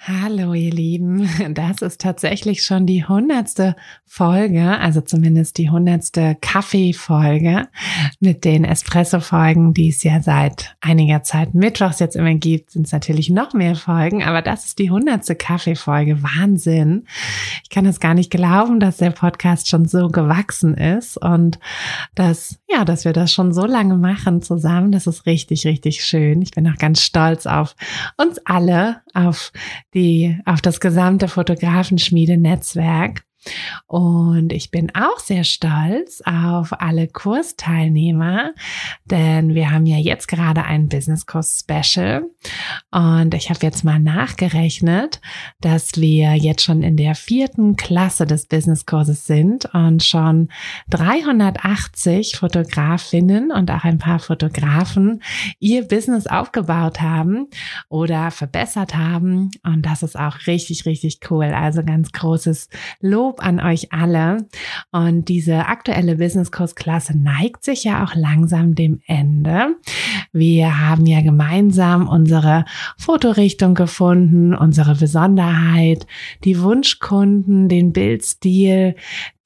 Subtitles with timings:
[0.00, 3.74] Hallo ihr Lieben, das ist tatsächlich schon die hundertste
[4.06, 7.66] Folge, also zumindest die hundertste Kaffee-Folge
[8.20, 12.92] mit den Espresso-Folgen, die es ja seit einiger Zeit mittwochs jetzt immer gibt, sind es
[12.92, 17.04] natürlich noch mehr Folgen, aber das ist die hundertste Kaffee-Folge, Wahnsinn.
[17.64, 21.58] Ich kann es gar nicht glauben, dass der Podcast schon so gewachsen ist und
[22.14, 26.40] dass, ja, dass wir das schon so lange machen zusammen, das ist richtig, richtig schön.
[26.40, 27.74] Ich bin auch ganz stolz auf
[28.16, 29.52] uns alle, auf
[29.94, 33.22] die, auf das gesamte Fotografenschmiede-Netzwerk.
[33.86, 38.52] Und ich bin auch sehr stolz auf alle Kursteilnehmer,
[39.06, 42.24] denn wir haben ja jetzt gerade ein Business Kurs Special
[42.90, 45.20] und ich habe jetzt mal nachgerechnet,
[45.60, 50.48] dass wir jetzt schon in der vierten Klasse des Business Kurses sind und schon
[50.90, 55.22] 380 Fotografinnen und auch ein paar Fotografen
[55.58, 57.48] ihr Business aufgebaut haben
[57.88, 61.46] oder verbessert haben und das ist auch richtig, richtig cool.
[61.46, 62.68] Also ganz großes
[63.00, 64.48] Lob an euch alle.
[64.90, 69.76] Und diese aktuelle Business Kurs Klasse neigt sich ja auch langsam dem Ende.
[70.32, 72.64] Wir haben ja gemeinsam unsere
[72.96, 76.06] Fotorichtung gefunden, unsere Besonderheit,
[76.44, 78.94] die Wunschkunden, den Bildstil,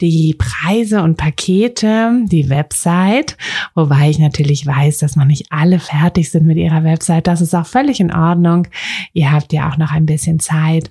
[0.00, 3.36] die Preise und Pakete, die Website,
[3.74, 7.28] wobei ich natürlich weiß, dass noch nicht alle fertig sind mit ihrer Website.
[7.28, 8.66] Das ist auch völlig in Ordnung.
[9.12, 10.90] Ihr habt ja auch noch ein bisschen Zeit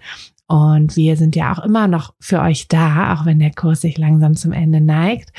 [0.52, 3.98] und wir sind ja auch immer noch für euch da, auch wenn der Kurs sich
[3.98, 5.32] langsam zum Ende neigt.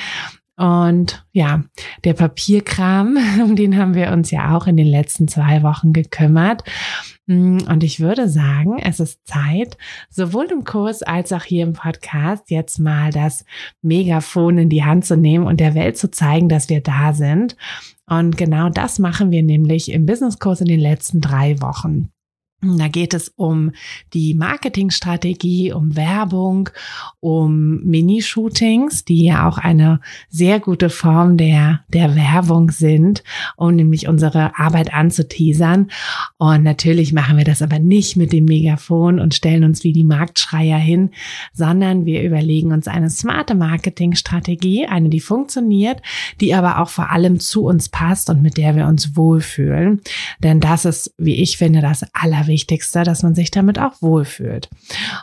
[0.56, 1.64] Und ja,
[2.04, 6.64] der Papierkram, um den haben wir uns ja auch in den letzten zwei Wochen gekümmert.
[7.26, 9.76] Und ich würde sagen, es ist Zeit,
[10.08, 13.44] sowohl im Kurs als auch hier im Podcast jetzt mal das
[13.82, 17.54] Megafon in die Hand zu nehmen und der Welt zu zeigen, dass wir da sind.
[18.06, 22.11] Und genau das machen wir nämlich im Businesskurs in den letzten drei Wochen.
[22.64, 23.72] Da geht es um
[24.14, 26.68] die Marketingstrategie, um Werbung,
[27.18, 33.24] um Minishootings, die ja auch eine sehr gute Form der, der Werbung sind,
[33.56, 35.90] um nämlich unsere Arbeit anzuteasern.
[36.38, 40.04] Und natürlich machen wir das aber nicht mit dem Megafon und stellen uns wie die
[40.04, 41.10] Marktschreier hin,
[41.52, 46.00] sondern wir überlegen uns eine smarte Marketingstrategie, eine, die funktioniert,
[46.40, 50.00] die aber auch vor allem zu uns passt und mit der wir uns wohlfühlen.
[50.44, 54.68] Denn das ist, wie ich finde, das Allerwichtigste Allerwichtigste, dass man sich damit auch wohlfühlt.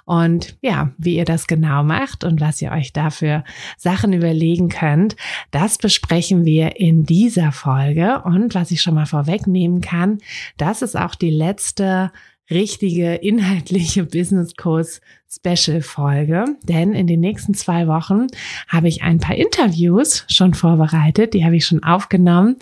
[0.05, 3.43] Und ja, wie ihr das genau macht und was ihr euch dafür
[3.77, 5.15] Sachen überlegen könnt,
[5.51, 8.21] das besprechen wir in dieser Folge.
[8.23, 10.17] Und was ich schon mal vorwegnehmen kann,
[10.57, 12.11] das ist auch die letzte
[12.49, 15.01] richtige inhaltliche Business Kurs
[15.31, 18.25] Special Folge, denn in den nächsten zwei Wochen
[18.67, 22.55] habe ich ein paar Interviews schon vorbereitet, die habe ich schon aufgenommen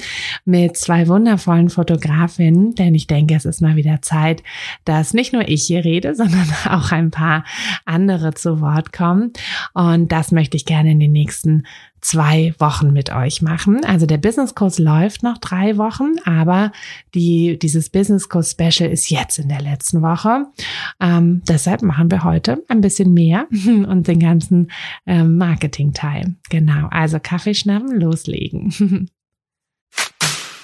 [0.44, 4.44] mit zwei wundervollen Fotografinnen, denn ich denke, es ist mal wieder Zeit,
[4.84, 7.46] dass nicht nur ich hier rede, sondern auch ein paar
[7.86, 9.32] andere zu Wort kommen
[9.74, 11.64] und das möchte ich gerne in den nächsten
[12.02, 13.84] zwei Wochen mit euch machen.
[13.84, 16.72] Also der Business Kurs läuft noch drei Wochen, aber
[17.14, 20.46] die, dieses Business Kurs Special ist jetzt in der letzten Woche.
[21.02, 24.72] Ähm, deshalb machen wir heute ein bisschen mehr und den ganzen
[25.06, 26.36] ähm, Marketing-Teil.
[26.50, 26.88] Genau.
[26.90, 29.10] Also Kaffee schnappen, loslegen.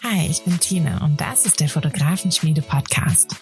[0.04, 3.38] Hi, ich bin Tina und das ist der Fotografenschmiede Podcast.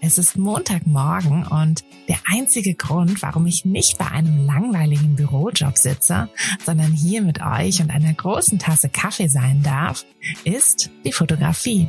[0.00, 6.28] Es ist Montagmorgen und der einzige Grund, warum ich nicht bei einem langweiligen Bürojob sitze,
[6.64, 10.04] sondern hier mit euch und einer großen Tasse Kaffee sein darf,
[10.44, 11.88] ist die Fotografie.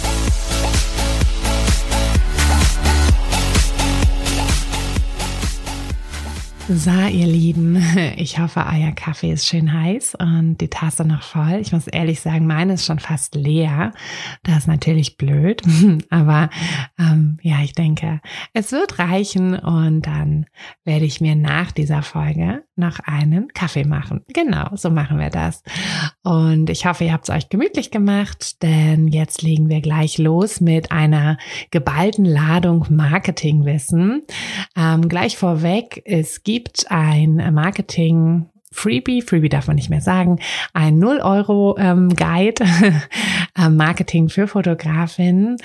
[6.69, 7.75] So, ihr Lieben,
[8.17, 11.59] ich hoffe, euer Kaffee ist schön heiß und die Tasse noch voll.
[11.59, 13.93] Ich muss ehrlich sagen, meine ist schon fast leer.
[14.43, 15.63] Das ist natürlich blöd,
[16.09, 16.49] aber
[16.99, 18.21] ähm, ja, ich denke,
[18.53, 20.45] es wird reichen und dann
[20.85, 24.23] werde ich mir nach dieser Folge noch einen Kaffee machen.
[24.27, 25.63] Genau, so machen wir das.
[26.23, 30.61] Und ich hoffe, ihr habt es euch gemütlich gemacht, denn jetzt legen wir gleich los
[30.61, 31.37] mit einer
[31.71, 34.23] geballten Ladung Marketingwissen.
[34.77, 40.39] Ähm, gleich vorweg, es gibt ein Marketing Freebie, Freebie darf man nicht mehr sagen,
[40.73, 42.63] ein 0 Euro ähm, Guide
[43.69, 45.57] Marketing für Fotografinnen,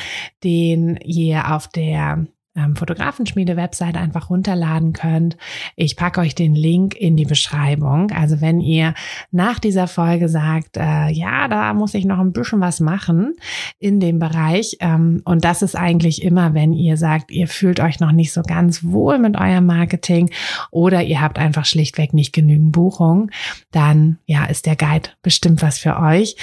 [0.42, 2.26] den ihr auf der
[2.56, 5.36] ähm, Fotografenschmiede-Website einfach runterladen könnt.
[5.76, 8.10] Ich packe euch den Link in die Beschreibung.
[8.10, 8.94] Also wenn ihr
[9.30, 13.34] nach dieser Folge sagt, äh, ja, da muss ich noch ein bisschen was machen
[13.78, 14.76] in dem Bereich.
[14.80, 18.42] Ähm, und das ist eigentlich immer, wenn ihr sagt, ihr fühlt euch noch nicht so
[18.42, 20.30] ganz wohl mit eurem Marketing
[20.70, 23.30] oder ihr habt einfach schlichtweg nicht genügend Buchungen,
[23.70, 26.36] dann ja, ist der Guide bestimmt was für euch.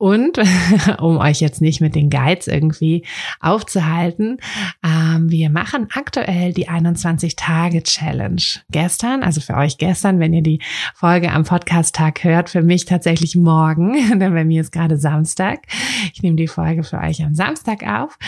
[0.00, 0.38] Und
[0.98, 3.04] um euch jetzt nicht mit den Guides irgendwie
[3.38, 4.38] aufzuhalten,
[4.82, 8.40] ähm, wir machen aktuell die 21-Tage-Challenge.
[8.70, 10.60] Gestern, also für euch gestern, wenn ihr die
[10.94, 15.66] Folge am Podcast-Tag hört, für mich tatsächlich morgen, denn bei mir ist gerade Samstag.
[16.14, 18.18] Ich nehme die Folge für euch am Samstag auf.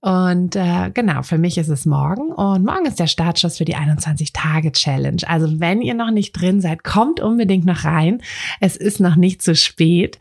[0.00, 2.32] Und äh, genau, für mich ist es morgen.
[2.32, 5.22] Und morgen ist der Startschuss für die 21-Tage-Challenge.
[5.28, 8.20] Also wenn ihr noch nicht drin seid, kommt unbedingt noch rein.
[8.58, 10.18] Es ist noch nicht zu spät.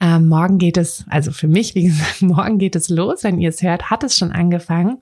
[0.00, 3.24] Ähm, morgen morgen geht es, also für mich, wie gesagt, morgen geht es los.
[3.24, 4.98] Wenn ihr es hört, hat es schon angefangen.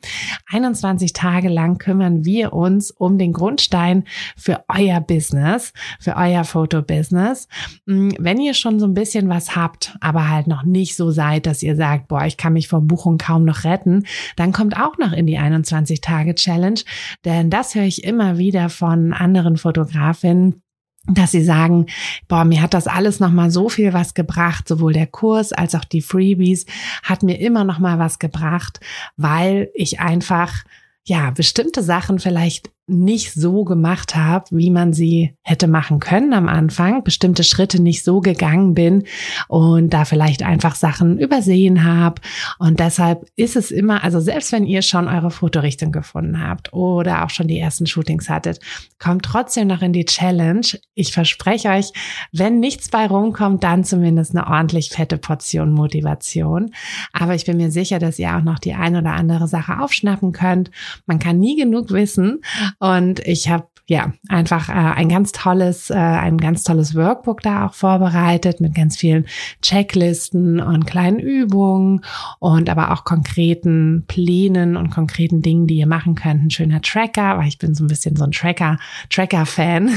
[0.50, 4.05] 21 Tage lang kümmern wir uns um den Grundstein
[4.38, 7.49] für euer Business, für euer Fotobusiness.
[7.85, 11.44] Mm, wenn ihr schon so ein bisschen was habt, aber halt noch nicht so seid,
[11.44, 14.05] dass ihr sagt, boah, ich kann mich vor Buchung kaum noch retten,
[14.37, 16.81] dann kommt auch noch in die 21 Tage Challenge.
[17.26, 20.63] Denn das höre ich immer wieder von anderen Fotografinnen
[21.06, 21.86] dass sie sagen,
[22.28, 25.84] boah, mir hat das alles nochmal so viel was gebracht, sowohl der Kurs als auch
[25.84, 26.66] die Freebies
[27.02, 28.80] hat mir immer nochmal was gebracht,
[29.16, 30.64] weil ich einfach
[31.06, 36.48] ja, bestimmte Sachen vielleicht nicht so gemacht habe, wie man sie hätte machen können am
[36.48, 39.04] Anfang, bestimmte Schritte nicht so gegangen bin
[39.48, 42.20] und da vielleicht einfach Sachen übersehen habe.
[42.58, 47.25] Und deshalb ist es immer, also selbst wenn ihr schon eure Fotorichtung gefunden habt oder
[47.25, 48.60] auch schon die ersten Shootings hattet,
[48.98, 50.66] kommt trotzdem noch in die Challenge.
[50.94, 51.90] Ich verspreche euch,
[52.32, 56.70] wenn nichts bei rumkommt, dann zumindest eine ordentlich fette Portion Motivation.
[57.14, 60.32] Aber ich bin mir sicher, dass ihr auch noch die ein oder andere Sache aufschnappen
[60.32, 60.70] könnt.
[61.06, 62.42] Man kann nie genug wissen.
[62.79, 67.66] Und ich habe ja, einfach äh, ein ganz tolles, äh, ein ganz tolles Workbook da
[67.66, 69.26] auch vorbereitet mit ganz vielen
[69.60, 72.02] Checklisten und kleinen Übungen
[72.38, 76.42] und aber auch konkreten Plänen und konkreten Dingen, die ihr machen könnt.
[76.42, 78.78] Ein schöner Tracker, weil ich bin so ein bisschen so ein Tracker,
[79.10, 79.90] Tracker-Fan,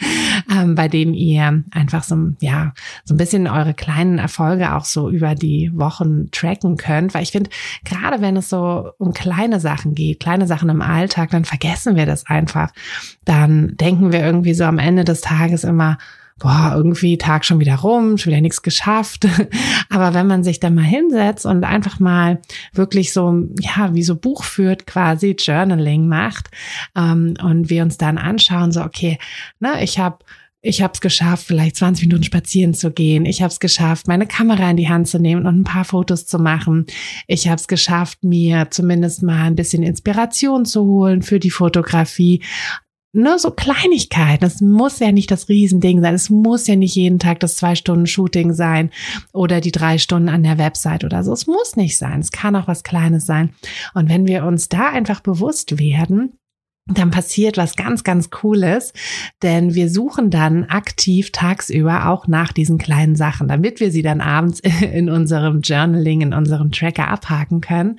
[0.54, 5.08] ähm, bei dem ihr einfach so, ja, so ein bisschen eure kleinen Erfolge auch so
[5.08, 7.48] über die Wochen tracken könnt, weil ich finde,
[7.84, 12.04] gerade wenn es so um kleine Sachen geht, kleine Sachen im Alltag, dann vergessen wir
[12.04, 12.70] das einfach
[13.30, 15.98] dann denken wir irgendwie so am Ende des Tages immer,
[16.40, 19.28] boah, irgendwie Tag schon wieder rum, schon wieder nichts geschafft.
[19.88, 22.40] Aber wenn man sich dann mal hinsetzt und einfach mal
[22.72, 26.50] wirklich so, ja, wie so Buch führt, quasi Journaling macht
[26.96, 29.18] ähm, und wir uns dann anschauen, so, okay,
[29.60, 30.18] ne, ich habe
[30.62, 33.24] ich habe es geschafft, vielleicht 20 Minuten spazieren zu gehen.
[33.24, 36.26] Ich habe es geschafft, meine Kamera in die Hand zu nehmen und ein paar Fotos
[36.26, 36.84] zu machen.
[37.26, 42.42] Ich habe es geschafft, mir zumindest mal ein bisschen Inspiration zu holen für die Fotografie
[43.12, 44.44] nur so Kleinigkeiten.
[44.44, 46.14] Es muss ja nicht das Riesending sein.
[46.14, 48.90] Es muss ja nicht jeden Tag das zwei Stunden Shooting sein
[49.32, 51.32] oder die drei Stunden an der Website oder so.
[51.32, 52.20] Es muss nicht sein.
[52.20, 53.50] Es kann auch was Kleines sein.
[53.94, 56.34] Und wenn wir uns da einfach bewusst werden,
[56.86, 58.92] dann passiert was ganz, ganz Cooles,
[59.42, 64.20] denn wir suchen dann aktiv tagsüber auch nach diesen kleinen Sachen, damit wir sie dann
[64.20, 64.60] abends
[64.92, 67.98] in unserem Journaling, in unserem Tracker abhaken können.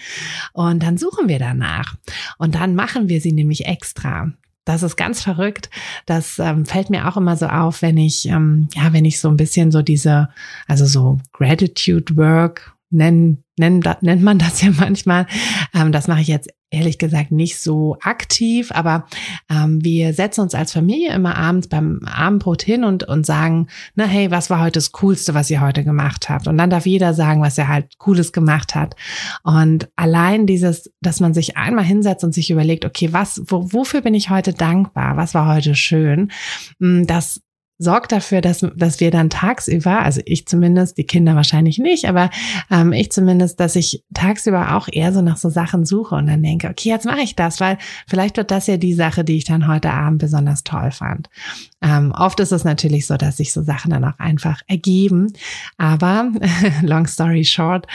[0.53, 1.95] Und dann suchen wir danach.
[2.37, 4.33] Und dann machen wir sie nämlich extra.
[4.65, 5.69] Das ist ganz verrückt.
[6.05, 9.29] Das ähm, fällt mir auch immer so auf, wenn ich, ähm, ja, wenn ich so
[9.29, 10.29] ein bisschen so diese,
[10.67, 15.27] also so Gratitude Work nennen, nennt man das ja manchmal.
[15.73, 19.05] Ähm, das mache ich jetzt ehrlich gesagt nicht so aktiv, aber
[19.49, 24.05] ähm, wir setzen uns als Familie immer abends beim Abendbrot hin und, und sagen, na
[24.05, 26.47] hey, was war heute das Coolste, was ihr heute gemacht habt?
[26.47, 28.95] Und dann darf jeder sagen, was er halt Cooles gemacht hat.
[29.43, 34.01] Und allein dieses, dass man sich einmal hinsetzt und sich überlegt, okay, was, wo, wofür
[34.01, 35.17] bin ich heute dankbar?
[35.17, 36.31] Was war heute schön?
[36.79, 37.41] Mm, das
[37.81, 42.29] sorgt dafür, dass, dass wir dann tagsüber, also ich zumindest, die Kinder wahrscheinlich nicht, aber
[42.69, 46.43] ähm, ich zumindest, dass ich tagsüber auch eher so nach so Sachen suche und dann
[46.43, 49.45] denke, okay, jetzt mache ich das, weil vielleicht wird das ja die Sache, die ich
[49.45, 51.29] dann heute Abend besonders toll fand.
[51.81, 55.33] Ähm, oft ist es natürlich so, dass sich so Sachen dann auch einfach ergeben,
[55.79, 56.31] aber
[56.83, 57.87] long story short,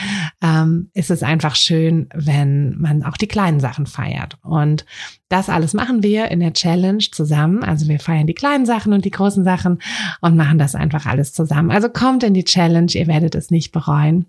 [0.43, 4.85] ähm, ist es einfach schön, wenn man auch die kleinen Sachen feiert und
[5.29, 7.65] das alles machen wir in der Challenge zusammen.
[7.65, 9.76] Also wir feiern die kleinen Sachen und die großen Sachen
[10.21, 11.71] und machen das einfach alles zusammen.
[11.71, 14.27] Also kommt in die Challenge, ihr werdet es nicht bereuen.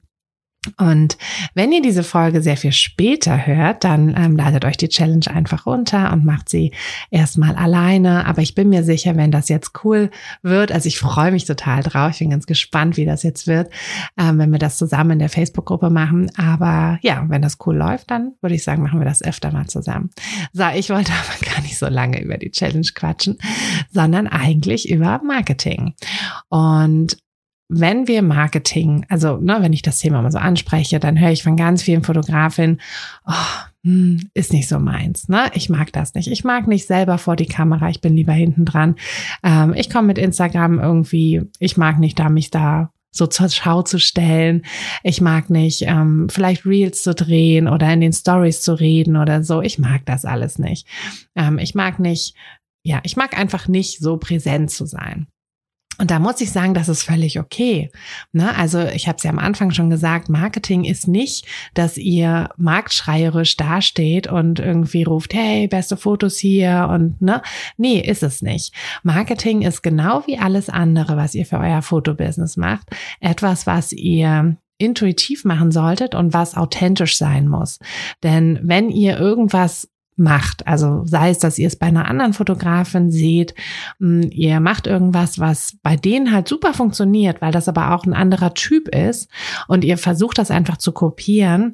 [0.78, 1.18] Und
[1.54, 5.66] wenn ihr diese Folge sehr viel später hört, dann ähm, ladet euch die Challenge einfach
[5.66, 6.74] runter und macht sie
[7.10, 8.26] erstmal alleine.
[8.26, 10.10] Aber ich bin mir sicher, wenn das jetzt cool
[10.42, 12.12] wird, also ich freue mich total drauf.
[12.12, 13.72] Ich bin ganz gespannt, wie das jetzt wird,
[14.18, 16.30] ähm, wenn wir das zusammen in der Facebook-Gruppe machen.
[16.38, 19.68] Aber ja, wenn das cool läuft, dann würde ich sagen, machen wir das öfter mal
[19.68, 20.10] zusammen.
[20.54, 21.12] So, ich wollte
[21.46, 23.38] aber gar nicht so lange über die Challenge quatschen,
[23.92, 25.94] sondern eigentlich über Marketing.
[26.50, 27.18] Und
[27.70, 31.44] wenn wir Marketing, also ne, wenn ich das Thema mal so anspreche, dann höre ich
[31.44, 32.80] von ganz vielen Fotografinnen,
[33.26, 33.34] oh,
[33.84, 35.28] hm, ist nicht so meins.
[35.28, 35.52] Ne?
[35.54, 36.30] Ich mag das nicht.
[36.30, 37.90] Ich mag nicht selber vor die Kamera.
[37.90, 38.96] Ich bin lieber hinten dran.
[39.44, 41.44] Ähm, ich komme mit Instagram irgendwie.
[41.60, 44.64] Ich mag nicht da mich da so zur Schau zu stellen.
[45.04, 49.44] Ich mag nicht ähm, vielleicht Reels zu drehen oder in den Stories zu reden oder
[49.44, 49.62] so.
[49.62, 50.88] Ich mag das alles nicht.
[51.36, 52.36] Ähm, ich mag nicht,
[52.84, 55.28] ja, ich mag einfach nicht so präsent zu sein.
[56.00, 57.90] Und da muss ich sagen, das ist völlig okay.
[58.32, 58.56] Ne?
[58.56, 63.58] Also ich habe es ja am Anfang schon gesagt, Marketing ist nicht, dass ihr marktschreierisch
[63.58, 67.42] dasteht und irgendwie ruft, hey, beste Fotos hier und ne?
[67.78, 68.74] Nee, ist es nicht.
[69.04, 72.90] Marketing ist genau wie alles andere, was ihr für euer Fotobusiness macht,
[73.20, 77.80] etwas, was ihr intuitiv machen solltet und was authentisch sein muss.
[78.22, 80.66] Denn wenn ihr irgendwas macht.
[80.68, 83.54] Also sei es, dass ihr es bei einer anderen Fotografin seht,
[84.00, 88.14] hm, ihr macht irgendwas, was bei denen halt super funktioniert, weil das aber auch ein
[88.14, 89.30] anderer Typ ist
[89.68, 91.74] und ihr versucht das einfach zu kopieren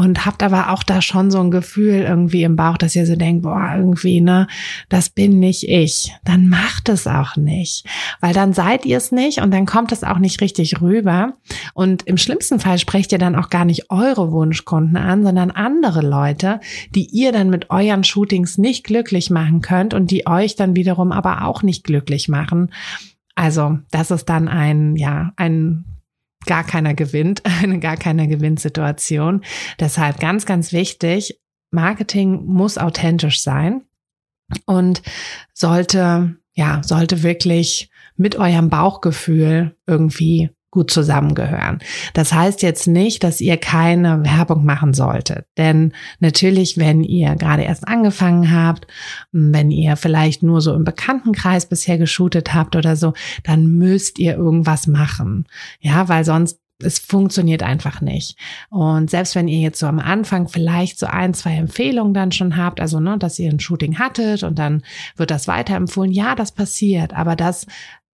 [0.00, 3.16] und habt aber auch da schon so ein Gefühl irgendwie im Bauch, dass ihr so
[3.16, 4.46] denkt, boah, irgendwie, ne,
[4.88, 6.14] das bin nicht ich.
[6.24, 7.84] Dann macht es auch nicht,
[8.20, 11.34] weil dann seid ihr es nicht und dann kommt es auch nicht richtig rüber.
[11.74, 16.00] Und im schlimmsten Fall sprecht ihr dann auch gar nicht eure Wunschkunden an, sondern andere
[16.00, 16.60] Leute,
[16.94, 21.12] die ihr dann mit euren Shootings nicht glücklich machen könnt und die euch dann wiederum
[21.12, 22.72] aber auch nicht glücklich machen.
[23.34, 25.84] Also, das ist dann ein, ja, ein
[26.46, 29.44] gar keiner gewinnt, eine gar keiner Gewinnsituation.
[29.78, 33.82] Deshalb ganz, ganz wichtig, Marketing muss authentisch sein
[34.66, 35.02] und
[35.52, 41.80] sollte, ja, sollte wirklich mit eurem Bauchgefühl irgendwie gut zusammengehören.
[42.14, 45.46] Das heißt jetzt nicht, dass ihr keine Werbung machen solltet.
[45.58, 48.86] Denn natürlich, wenn ihr gerade erst angefangen habt,
[49.32, 54.36] wenn ihr vielleicht nur so im Bekanntenkreis bisher geshootet habt oder so, dann müsst ihr
[54.36, 55.46] irgendwas machen.
[55.80, 58.36] Ja, weil sonst es funktioniert einfach nicht.
[58.70, 62.56] Und selbst wenn ihr jetzt so am Anfang vielleicht so ein, zwei Empfehlungen dann schon
[62.56, 64.82] habt, also ne, dass ihr ein Shooting hattet und dann
[65.16, 67.66] wird das weiterempfohlen, ja, das passiert, aber das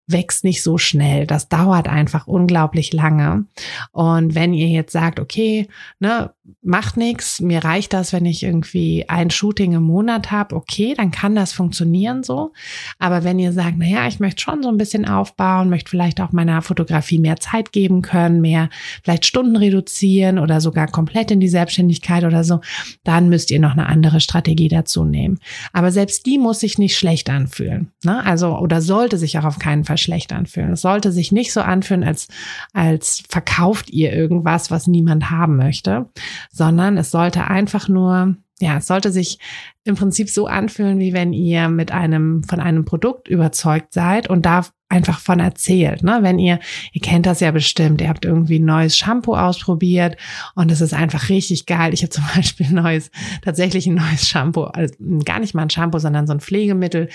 [0.07, 1.27] wächst nicht so schnell.
[1.27, 3.45] Das dauert einfach unglaublich lange.
[3.91, 5.67] Und wenn ihr jetzt sagt, okay,
[5.99, 10.93] ne, macht nichts, mir reicht das, wenn ich irgendwie ein Shooting im Monat habe, okay,
[10.95, 12.53] dann kann das funktionieren so.
[12.99, 16.31] Aber wenn ihr sagt, naja, ich möchte schon so ein bisschen aufbauen, möchte vielleicht auch
[16.31, 18.69] meiner Fotografie mehr Zeit geben können, mehr
[19.03, 22.61] vielleicht Stunden reduzieren oder sogar komplett in die Selbstständigkeit oder so,
[23.03, 25.39] dann müsst ihr noch eine andere Strategie dazu nehmen.
[25.73, 27.91] Aber selbst die muss sich nicht schlecht anfühlen.
[28.03, 28.25] Ne?
[28.25, 30.73] Also, oder sollte sich auch auf keinen Fall schlecht anfühlen.
[30.73, 32.27] Es sollte sich nicht so anfühlen, als,
[32.73, 36.07] als verkauft ihr irgendwas, was niemand haben möchte,
[36.51, 39.39] sondern es sollte einfach nur, ja, es sollte sich
[39.83, 44.45] im Prinzip so anfühlen, wie wenn ihr mit einem, von einem Produkt überzeugt seid und
[44.45, 46.03] da einfach von erzählt.
[46.03, 46.19] Ne?
[46.21, 46.59] Wenn ihr,
[46.93, 50.17] ihr kennt das ja bestimmt, ihr habt irgendwie ein neues Shampoo ausprobiert
[50.55, 51.93] und es ist einfach richtig geil.
[51.93, 54.93] Ich habe zum Beispiel ein neues, tatsächlich ein neues Shampoo, also
[55.25, 57.09] gar nicht mal ein Shampoo, sondern so ein Pflegemittel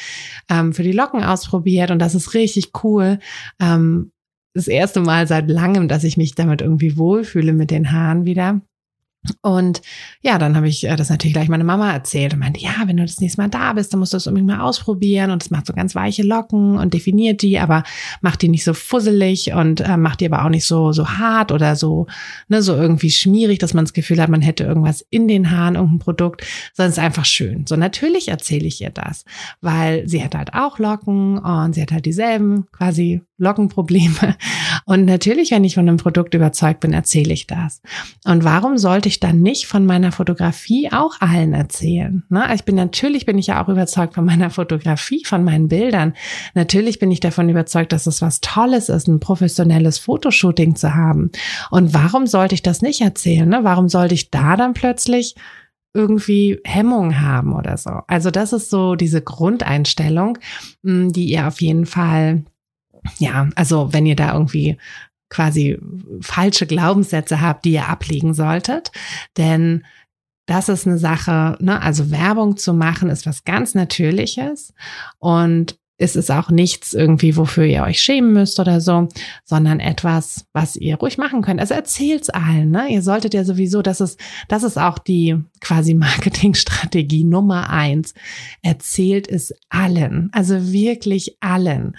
[0.51, 3.19] ähm, für die Locken ausprobiert und das ist richtig cool.
[3.61, 4.13] Ähm,
[4.55, 8.61] das erste Mal seit langem, dass ich mich damit irgendwie wohlfühle mit den Haaren wieder.
[9.41, 9.83] Und
[10.23, 12.97] ja, dann habe ich äh, das natürlich gleich meiner Mama erzählt und meinte, ja, wenn
[12.97, 15.51] du das nächste Mal da bist, dann musst du das unbedingt mal ausprobieren und es
[15.51, 17.85] macht so ganz weiche Locken und definiert die, aber
[18.21, 21.53] macht die nicht so fusselig und äh, macht die aber auch nicht so so hart
[21.53, 22.07] oder so
[22.49, 25.77] ne, so irgendwie schmierig, dass man das Gefühl hat, man hätte irgendwas in den Haaren,
[25.77, 27.65] irgendein Produkt, sondern es ist einfach schön.
[27.69, 29.25] So natürlich erzähle ich ihr das,
[29.61, 34.37] weil sie hat halt auch Locken und sie hat halt dieselben quasi Lockenprobleme
[34.85, 37.83] und natürlich, wenn ich von einem Produkt überzeugt bin, erzähle ich das.
[38.25, 42.23] Und warum sollte ich dann nicht von meiner Fotografie auch allen erzählen?
[42.29, 42.45] Ne?
[42.55, 46.15] Ich bin natürlich bin ich ja auch überzeugt von meiner Fotografie, von meinen Bildern.
[46.55, 51.31] Natürlich bin ich davon überzeugt, dass es was Tolles ist, ein professionelles Fotoshooting zu haben.
[51.71, 53.49] Und warum sollte ich das nicht erzählen?
[53.49, 53.61] Ne?
[53.63, 55.35] Warum sollte ich da dann plötzlich
[55.95, 57.91] irgendwie Hemmung haben oder so.
[58.07, 60.39] Also das ist so diese Grundeinstellung,
[60.83, 62.45] die ihr auf jeden Fall
[63.19, 64.77] ja, also wenn ihr da irgendwie
[65.33, 65.79] quasi
[66.21, 68.93] falsche Glaubenssätze habt, die ihr ablegen solltet,
[69.39, 69.85] denn
[70.47, 71.81] das ist eine Sache, ne?
[71.81, 74.75] also Werbung zu machen ist was ganz Natürliches
[75.19, 79.09] und es ist auch nichts irgendwie, wofür ihr euch schämen müsst oder so,
[79.45, 81.61] sondern etwas, was ihr ruhig machen könnt.
[81.61, 82.89] Also erzählt's allen, ne?
[82.89, 88.15] Ihr solltet ja sowieso, das ist, das ist auch die quasi Marketingstrategie Nummer eins.
[88.63, 91.95] Erzählt es allen, also wirklich allen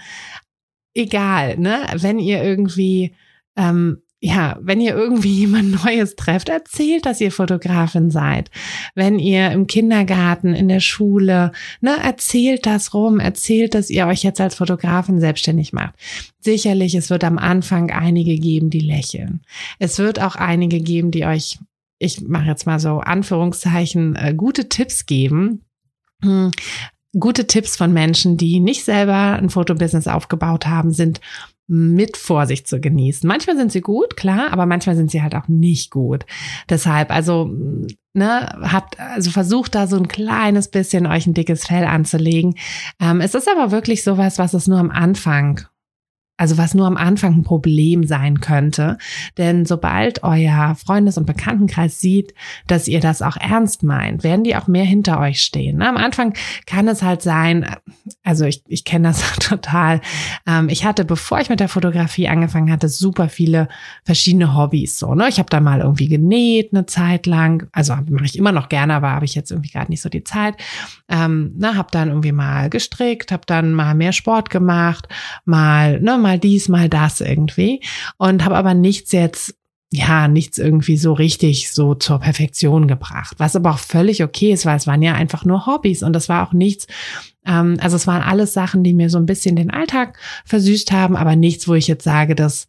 [0.94, 1.86] egal, ne?
[1.96, 3.14] Wenn ihr irgendwie,
[3.56, 8.50] ähm, ja, wenn ihr irgendwie jemand Neues trefft, erzählt, dass ihr Fotografin seid.
[8.94, 14.22] Wenn ihr im Kindergarten, in der Schule, ne, erzählt das rum, erzählt, dass ihr euch
[14.22, 15.94] jetzt als Fotografin selbstständig macht.
[16.40, 19.42] Sicherlich, es wird am Anfang einige geben, die lächeln.
[19.78, 21.58] Es wird auch einige geben, die euch,
[21.98, 25.60] ich mache jetzt mal so Anführungszeichen, äh, gute Tipps geben
[26.24, 26.50] hm,
[27.18, 31.20] gute Tipps von Menschen, die nicht selber ein Fotobusiness aufgebaut haben, sind
[31.66, 33.26] mit Vorsicht zu genießen.
[33.26, 36.26] Manchmal sind sie gut, klar, aber manchmal sind sie halt auch nicht gut.
[36.68, 37.50] Deshalb, also,
[38.12, 42.56] ne, habt, also versucht da so ein kleines bisschen euch ein dickes Fell anzulegen.
[43.00, 45.62] Ähm, es ist aber wirklich sowas, was es nur am Anfang
[46.36, 48.98] also was nur am Anfang ein Problem sein könnte.
[49.38, 52.34] Denn sobald euer Freundes- und Bekanntenkreis sieht,
[52.66, 55.80] dass ihr das auch ernst meint, werden die auch mehr hinter euch stehen.
[55.80, 56.34] Am Anfang
[56.66, 57.66] kann es halt sein,
[58.24, 60.00] also ich, ich kenne das total.
[60.46, 63.68] Ähm, ich hatte, bevor ich mit der Fotografie angefangen hatte, super viele
[64.04, 64.98] verschiedene Hobbys.
[64.98, 65.28] So, ne?
[65.28, 67.68] Ich habe da mal irgendwie genäht eine Zeit lang.
[67.72, 70.24] Also mache ich immer noch gerne, aber habe ich jetzt irgendwie gerade nicht so die
[70.24, 70.56] Zeit.
[71.08, 75.06] Ähm, ne, habe dann irgendwie mal gestrickt, habe dann mal mehr Sport gemacht,
[75.44, 77.80] mal ne, mal dies, mal das irgendwie
[78.18, 79.54] und habe aber nichts jetzt
[79.96, 83.36] ja, nichts irgendwie so richtig so zur Perfektion gebracht.
[83.38, 86.28] Was aber auch völlig okay ist, weil es waren ja einfach nur Hobbys und das
[86.28, 86.88] war auch nichts,
[87.46, 91.14] ähm, also es waren alles Sachen, die mir so ein bisschen den Alltag versüßt haben,
[91.16, 92.66] aber nichts, wo ich jetzt sage, dass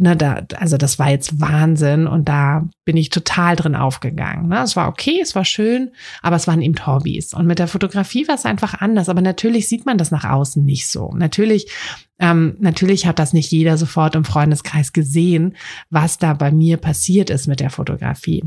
[0.00, 4.48] ne, da, also das war jetzt Wahnsinn und da bin ich total drin aufgegangen.
[4.48, 4.62] Ne?
[4.62, 5.90] Es war okay, es war schön,
[6.22, 7.34] aber es waren eben Hobbys.
[7.34, 9.08] Und mit der Fotografie war es einfach anders.
[9.08, 11.12] Aber natürlich sieht man das nach außen nicht so.
[11.14, 11.70] Natürlich,
[12.18, 15.56] ähm, natürlich hat das nicht jeder sofort im Freundeskreis gesehen,
[15.90, 18.44] was da bei mir passiert ist mit der Fotografie.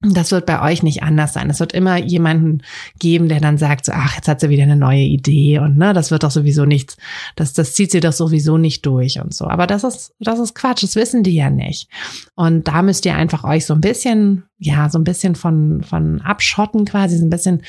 [0.00, 1.50] Das wird bei euch nicht anders sein.
[1.50, 2.62] Es wird immer jemanden
[3.00, 5.92] geben, der dann sagt, so, ach, jetzt hat sie wieder eine neue Idee und ne,
[5.92, 6.96] das wird doch sowieso nichts,
[7.34, 9.46] das, das zieht sie doch sowieso nicht durch und so.
[9.48, 11.88] Aber das ist, das ist Quatsch, das wissen die ja nicht.
[12.36, 16.20] Und da müsst ihr einfach euch so ein bisschen ja, so ein bisschen von, von
[16.20, 17.62] abschotten quasi, so ein bisschen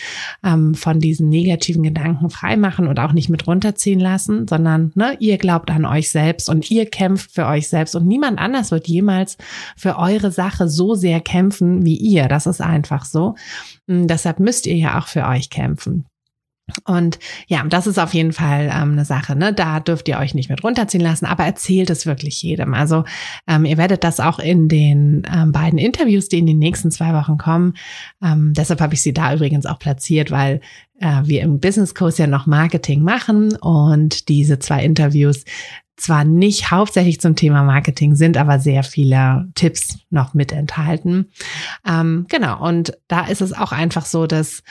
[0.43, 5.37] ähm, von diesen negativen Gedanken freimachen und auch nicht mit runterziehen lassen, sondern ne, ihr
[5.37, 9.37] glaubt an euch selbst und ihr kämpft für euch selbst und niemand anders wird jemals
[9.77, 12.27] für eure Sache so sehr kämpfen wie ihr.
[12.27, 13.35] Das ist einfach so.
[13.87, 16.08] Und hm, deshalb müsst ihr ja auch für euch kämpfen.
[16.85, 19.35] Und ja, das ist auf jeden Fall ähm, eine Sache.
[19.35, 19.53] Ne?
[19.53, 22.73] Da dürft ihr euch nicht mit runterziehen lassen, aber erzählt es wirklich jedem.
[22.73, 23.03] Also
[23.47, 27.13] ähm, ihr werdet das auch in den ähm, beiden Interviews, die in den nächsten zwei
[27.13, 27.73] Wochen kommen.
[28.23, 30.61] Ähm, deshalb habe ich sie da übrigens auch platziert, weil
[30.99, 35.43] äh, wir im Business Kurs ja noch Marketing machen und diese zwei Interviews
[35.99, 41.29] zwar nicht hauptsächlich zum Thema Marketing sind, aber sehr viele Tipps noch mit enthalten.
[41.85, 42.65] Ähm, genau.
[42.65, 44.63] Und da ist es auch einfach so, dass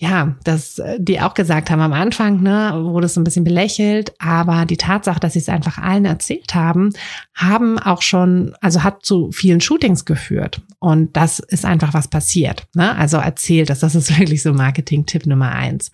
[0.00, 3.44] ja, dass äh, die auch gesagt haben am Anfang, ne, wurde es so ein bisschen
[3.44, 6.94] belächelt, aber die Tatsache, dass sie es einfach allen erzählt haben,
[7.34, 10.62] haben auch schon, also hat zu vielen Shootings geführt.
[10.78, 12.66] Und das ist einfach was passiert.
[12.74, 12.96] Ne?
[12.96, 15.92] Also erzählt das, das ist wirklich so Marketing-Tipp Nummer eins.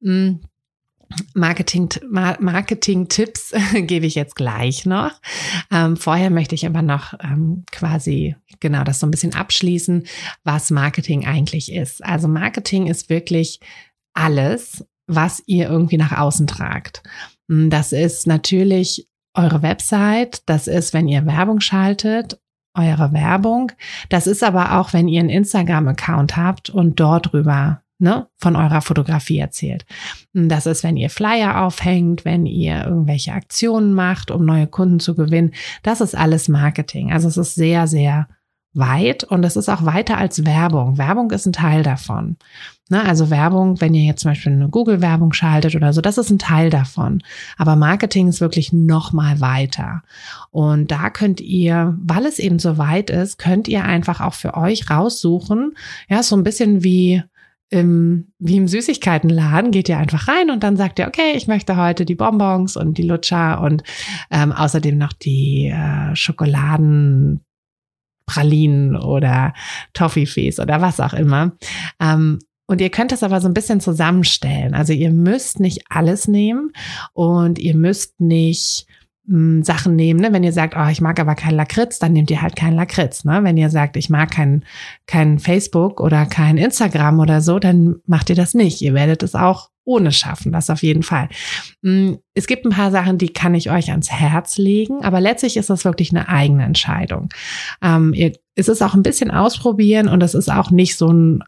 [0.00, 0.40] Mhm.
[1.34, 5.12] Marketing, Marketing-Tipps gebe ich jetzt gleich noch.
[5.70, 10.04] Ähm, vorher möchte ich aber noch ähm, quasi genau das so ein bisschen abschließen,
[10.44, 12.04] was Marketing eigentlich ist.
[12.04, 13.60] Also Marketing ist wirklich
[14.14, 17.02] alles, was ihr irgendwie nach außen tragt.
[17.48, 22.38] Hm, das ist natürlich eure Website, das ist, wenn ihr Werbung schaltet
[22.74, 23.72] eure Werbung.
[24.08, 28.80] Das ist aber auch, wenn ihr einen Instagram-Account habt und dort drüber ne, von eurer
[28.80, 29.84] Fotografie erzählt.
[30.32, 35.14] Das ist, wenn ihr Flyer aufhängt, wenn ihr irgendwelche Aktionen macht, um neue Kunden zu
[35.14, 35.52] gewinnen.
[35.82, 37.12] Das ist alles Marketing.
[37.12, 38.28] Also es ist sehr, sehr
[38.72, 40.96] weit und es ist auch weiter als Werbung.
[40.96, 42.36] Werbung ist ein Teil davon.
[42.88, 46.30] Ne, also Werbung, wenn ihr jetzt zum Beispiel eine Google-Werbung schaltet oder so, das ist
[46.30, 47.22] ein Teil davon.
[47.56, 50.02] Aber Marketing ist wirklich noch mal weiter.
[50.50, 54.54] Und da könnt ihr, weil es eben so weit ist, könnt ihr einfach auch für
[54.54, 55.74] euch raussuchen.
[56.08, 57.22] Ja, so ein bisschen wie
[57.70, 61.76] im, wie im Süßigkeitenladen geht ihr einfach rein und dann sagt ihr, okay, ich möchte
[61.76, 63.84] heute die Bonbons und die Lutscher und
[64.30, 67.44] ähm, außerdem noch die äh, Schokoladen
[68.26, 69.54] Pralinen oder
[69.92, 71.52] Toffifees oder was auch immer.
[72.00, 74.74] Ähm, und ihr könnt das aber so ein bisschen zusammenstellen.
[74.74, 76.72] Also ihr müsst nicht alles nehmen
[77.12, 78.86] und ihr müsst nicht
[79.26, 80.20] hm, Sachen nehmen.
[80.20, 80.32] Ne?
[80.32, 83.24] Wenn ihr sagt, oh, ich mag aber kein Lakritz, dann nehmt ihr halt kein Lakritz.
[83.24, 83.40] Ne?
[83.42, 84.64] Wenn ihr sagt, ich mag kein,
[85.06, 88.80] kein Facebook oder kein Instagram oder so, dann macht ihr das nicht.
[88.82, 91.28] Ihr werdet es auch ohne schaffen, das auf jeden Fall.
[92.34, 95.70] Es gibt ein paar Sachen, die kann ich euch ans Herz legen, aber letztlich ist
[95.70, 97.30] das wirklich eine eigene Entscheidung.
[97.82, 101.42] Ähm, ihr, es ist auch ein bisschen ausprobieren und es ist auch nicht so ein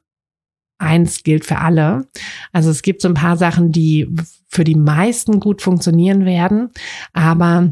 [0.79, 2.07] eins gilt für alle.
[2.53, 4.09] Also es gibt so ein paar Sachen, die
[4.49, 6.71] für die meisten gut funktionieren werden,
[7.13, 7.71] aber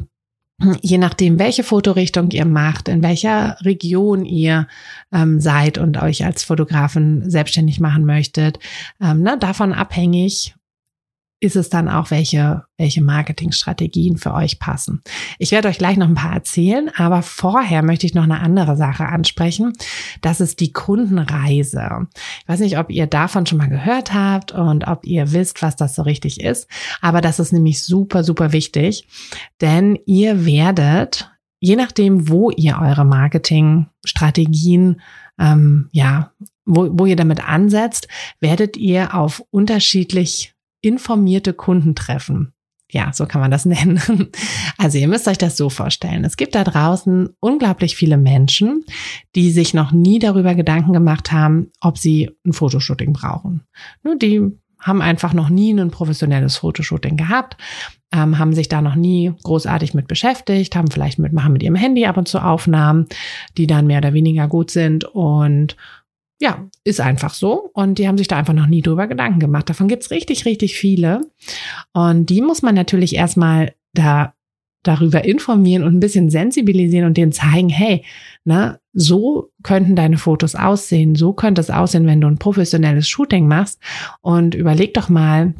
[0.82, 4.68] je nachdem, welche Fotorichtung ihr macht, in welcher Region ihr
[5.12, 8.58] ähm, seid und euch als Fotografin selbstständig machen möchtet,
[9.00, 10.54] ähm, ne, davon abhängig,
[11.40, 15.02] ist es dann auch, welche, welche Marketingstrategien für euch passen.
[15.38, 18.76] Ich werde euch gleich noch ein paar erzählen, aber vorher möchte ich noch eine andere
[18.76, 19.72] Sache ansprechen.
[20.20, 22.06] Das ist die Kundenreise.
[22.42, 25.76] Ich weiß nicht, ob ihr davon schon mal gehört habt und ob ihr wisst, was
[25.76, 26.68] das so richtig ist,
[27.00, 29.06] aber das ist nämlich super, super wichtig,
[29.62, 35.00] denn ihr werdet, je nachdem, wo ihr eure Marketingstrategien
[35.38, 36.32] ähm, ja,
[36.66, 38.06] wo, wo ihr damit ansetzt,
[38.40, 42.52] werdet ihr auf unterschiedlich informierte Kunden treffen.
[42.92, 44.00] Ja, so kann man das nennen.
[44.76, 46.24] Also ihr müsst euch das so vorstellen.
[46.24, 48.84] Es gibt da draußen unglaublich viele Menschen,
[49.34, 53.62] die sich noch nie darüber Gedanken gemacht haben, ob sie ein Fotoshooting brauchen.
[54.02, 57.56] Nur die haben einfach noch nie ein professionelles Fotoshooting gehabt,
[58.12, 61.74] ähm, haben sich da noch nie großartig mit beschäftigt, haben vielleicht mit, machen mit ihrem
[61.74, 63.06] Handy ab und zu Aufnahmen,
[63.56, 65.76] die dann mehr oder weniger gut sind und
[66.40, 67.70] ja, ist einfach so.
[67.74, 69.68] Und die haben sich da einfach noch nie drüber Gedanken gemacht.
[69.68, 71.20] Davon gibt's richtig, richtig viele.
[71.92, 74.34] Und die muss man natürlich erstmal da
[74.82, 78.02] darüber informieren und ein bisschen sensibilisieren und denen zeigen, hey,
[78.44, 83.46] ne, so könnten deine Fotos aussehen, so könnte es aussehen, wenn du ein professionelles Shooting
[83.46, 83.78] machst
[84.22, 85.52] und überleg doch mal,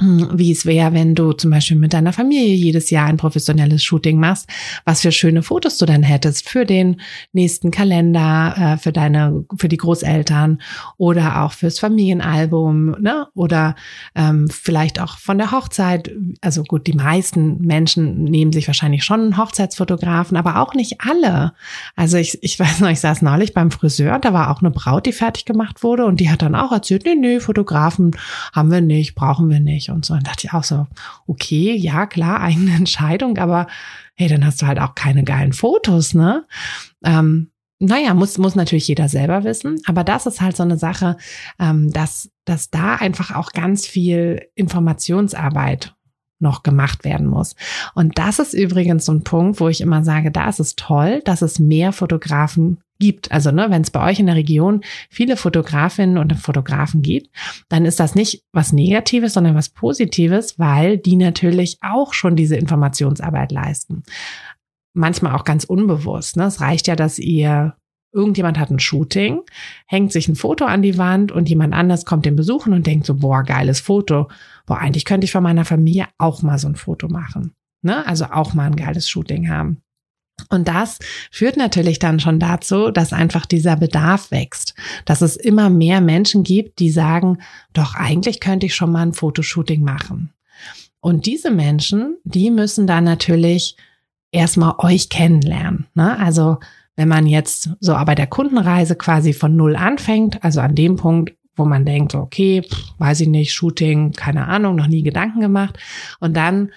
[0.00, 4.20] wie es wäre, wenn du zum Beispiel mit deiner Familie jedes Jahr ein professionelles Shooting
[4.20, 4.48] machst,
[4.84, 7.00] was für schöne Fotos du dann hättest für den
[7.32, 10.60] nächsten Kalender, äh, für deine, für die Großeltern
[10.98, 13.26] oder auch fürs Familienalbum, ne?
[13.34, 13.74] Oder
[14.14, 16.12] ähm, vielleicht auch von der Hochzeit.
[16.40, 21.54] Also gut, die meisten Menschen nehmen sich wahrscheinlich schon einen Hochzeitsfotografen, aber auch nicht alle.
[21.96, 25.06] Also ich, ich weiß noch, ich saß neulich beim Friseur, da war auch eine Braut,
[25.06, 28.12] die fertig gemacht wurde und die hat dann auch erzählt, nee, nee, Fotografen
[28.52, 30.14] haben wir nicht, brauchen wir und so.
[30.14, 30.86] Und dachte ich auch so,
[31.26, 33.66] okay, ja, klar, eigene Entscheidung, aber
[34.14, 36.44] hey, dann hast du halt auch keine geilen Fotos, ne?
[37.04, 41.16] Ähm, naja, muss, muss natürlich jeder selber wissen, aber das ist halt so eine Sache,
[41.60, 45.94] ähm, dass, dass da einfach auch ganz viel Informationsarbeit
[46.40, 47.54] noch gemacht werden muss.
[47.94, 51.20] Und das ist übrigens so ein Punkt, wo ich immer sage, da ist es toll,
[51.24, 53.32] dass es mehr Fotografen gibt.
[53.32, 57.30] Also ne, wenn es bei euch in der Region viele Fotografinnen und Fotografen gibt,
[57.68, 62.56] dann ist das nicht was Negatives, sondern was Positives, weil die natürlich auch schon diese
[62.56, 64.02] Informationsarbeit leisten.
[64.94, 66.36] Manchmal auch ganz unbewusst.
[66.36, 66.44] Ne?
[66.44, 67.74] Es reicht ja, dass ihr
[68.10, 69.42] Irgendjemand hat ein Shooting,
[69.86, 73.04] hängt sich ein Foto an die Wand und jemand anders kommt den besuchen und denkt
[73.04, 74.28] so, boah, geiles Foto.
[74.64, 77.52] Boah, eigentlich könnte ich von meiner Familie auch mal so ein Foto machen.
[77.82, 78.06] Ne?
[78.06, 79.82] Also auch mal ein geiles Shooting haben.
[80.50, 80.98] Und das
[81.30, 84.74] führt natürlich dann schon dazu, dass einfach dieser Bedarf wächst,
[85.04, 87.38] dass es immer mehr Menschen gibt, die sagen,
[87.72, 90.32] doch eigentlich könnte ich schon mal ein Fotoshooting machen.
[91.00, 93.76] Und diese Menschen, die müssen dann natürlich
[94.32, 95.86] erstmal euch kennenlernen.
[95.94, 96.18] Ne?
[96.18, 96.58] Also
[96.96, 101.34] wenn man jetzt so bei der Kundenreise quasi von null anfängt, also an dem Punkt,
[101.54, 102.62] wo man denkt, okay,
[102.98, 105.78] weiß ich nicht, Shooting, keine Ahnung, noch nie Gedanken gemacht.
[106.20, 106.70] Und dann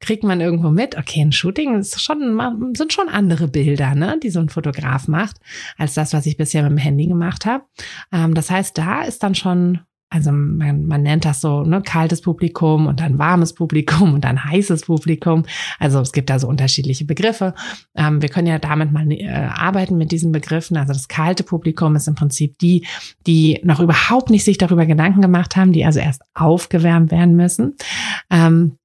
[0.00, 4.30] kriegt man irgendwo mit, okay, ein Shooting ist schon, sind schon andere Bilder, ne, die
[4.30, 5.36] so ein Fotograf macht,
[5.76, 7.64] als das, was ich bisher mit dem Handy gemacht habe.
[8.12, 9.80] Ähm, das heißt, da ist dann schon
[10.12, 14.44] also man, man nennt das so, ne, kaltes Publikum und dann warmes Publikum und dann
[14.44, 15.44] heißes Publikum.
[15.78, 17.54] Also es gibt da so unterschiedliche Begriffe.
[17.94, 20.76] Ähm, wir können ja damit mal äh, arbeiten mit diesen Begriffen.
[20.76, 22.86] Also das kalte Publikum ist im Prinzip die,
[23.28, 27.76] die noch überhaupt nicht sich darüber Gedanken gemacht haben, die also erst aufgewärmt werden müssen.
[28.30, 28.78] Ähm,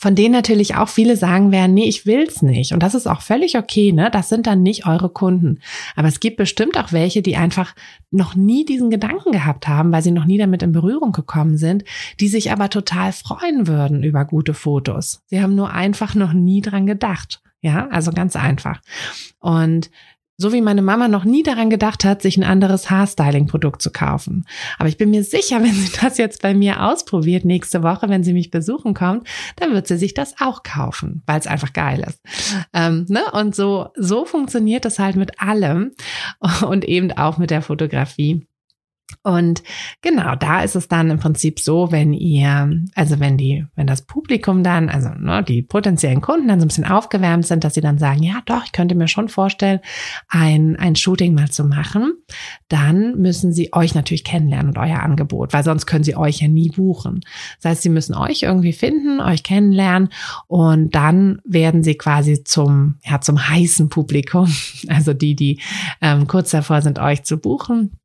[0.00, 2.72] von denen natürlich auch viele sagen werden, nee, ich will's nicht.
[2.72, 4.10] Und das ist auch völlig okay, ne?
[4.10, 5.60] Das sind dann nicht eure Kunden.
[5.96, 7.74] Aber es gibt bestimmt auch welche, die einfach
[8.10, 11.84] noch nie diesen Gedanken gehabt haben, weil sie noch nie damit in Berührung gekommen sind,
[12.20, 15.22] die sich aber total freuen würden über gute Fotos.
[15.26, 17.40] Sie haben nur einfach noch nie dran gedacht.
[17.60, 18.82] Ja, also ganz einfach.
[19.40, 19.90] Und
[20.36, 24.44] so wie meine Mama noch nie daran gedacht hat, sich ein anderes Haarstyling-Produkt zu kaufen.
[24.78, 28.24] Aber ich bin mir sicher, wenn sie das jetzt bei mir ausprobiert nächste Woche, wenn
[28.24, 32.04] sie mich besuchen kommt, dann wird sie sich das auch kaufen, weil es einfach geil
[32.06, 32.20] ist.
[32.72, 33.22] Ähm, ne?
[33.32, 35.92] Und so, so funktioniert das halt mit allem
[36.68, 38.46] und eben auch mit der Fotografie.
[39.22, 39.62] Und
[40.02, 44.02] genau, da ist es dann im Prinzip so, wenn ihr, also wenn die, wenn das
[44.02, 47.80] Publikum dann, also ne, die potenziellen Kunden dann so ein bisschen aufgewärmt sind, dass sie
[47.80, 49.80] dann sagen, ja doch, ich könnte mir schon vorstellen,
[50.28, 52.14] ein, ein Shooting mal zu machen,
[52.68, 56.48] dann müssen sie euch natürlich kennenlernen und euer Angebot, weil sonst können sie euch ja
[56.48, 57.20] nie buchen.
[57.60, 60.08] Das heißt, sie müssen euch irgendwie finden, euch kennenlernen
[60.46, 64.52] und dann werden sie quasi zum, ja, zum heißen Publikum,
[64.88, 65.60] also die, die
[66.00, 67.98] ähm, kurz davor sind, euch zu buchen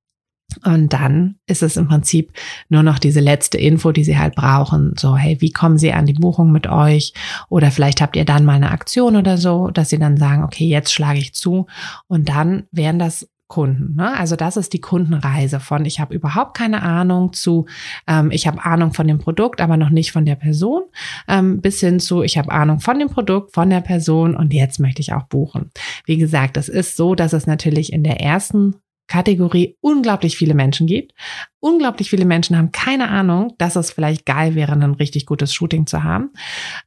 [0.65, 2.33] und dann ist es im Prinzip
[2.69, 4.93] nur noch diese letzte Info, die sie halt brauchen.
[4.97, 7.13] So, hey, wie kommen sie an die Buchung mit euch?
[7.49, 10.65] Oder vielleicht habt ihr dann mal eine Aktion oder so, dass sie dann sagen, okay,
[10.65, 11.67] jetzt schlage ich zu.
[12.07, 13.95] Und dann wären das Kunden.
[13.95, 14.15] Ne?
[14.15, 17.65] Also das ist die Kundenreise von ich habe überhaupt keine Ahnung zu
[18.07, 20.83] ähm, ich habe Ahnung von dem Produkt, aber noch nicht von der Person,
[21.27, 24.79] ähm, bis hin zu ich habe Ahnung von dem Produkt, von der Person und jetzt
[24.79, 25.71] möchte ich auch buchen.
[26.05, 28.75] Wie gesagt, es ist so, dass es natürlich in der ersten
[29.09, 31.13] Kategorie unglaublich viele Menschen gibt.
[31.61, 35.87] Unglaublich viele Menschen haben keine Ahnung, dass es vielleicht geil wäre, ein richtig gutes Shooting
[35.87, 36.29] zu haben.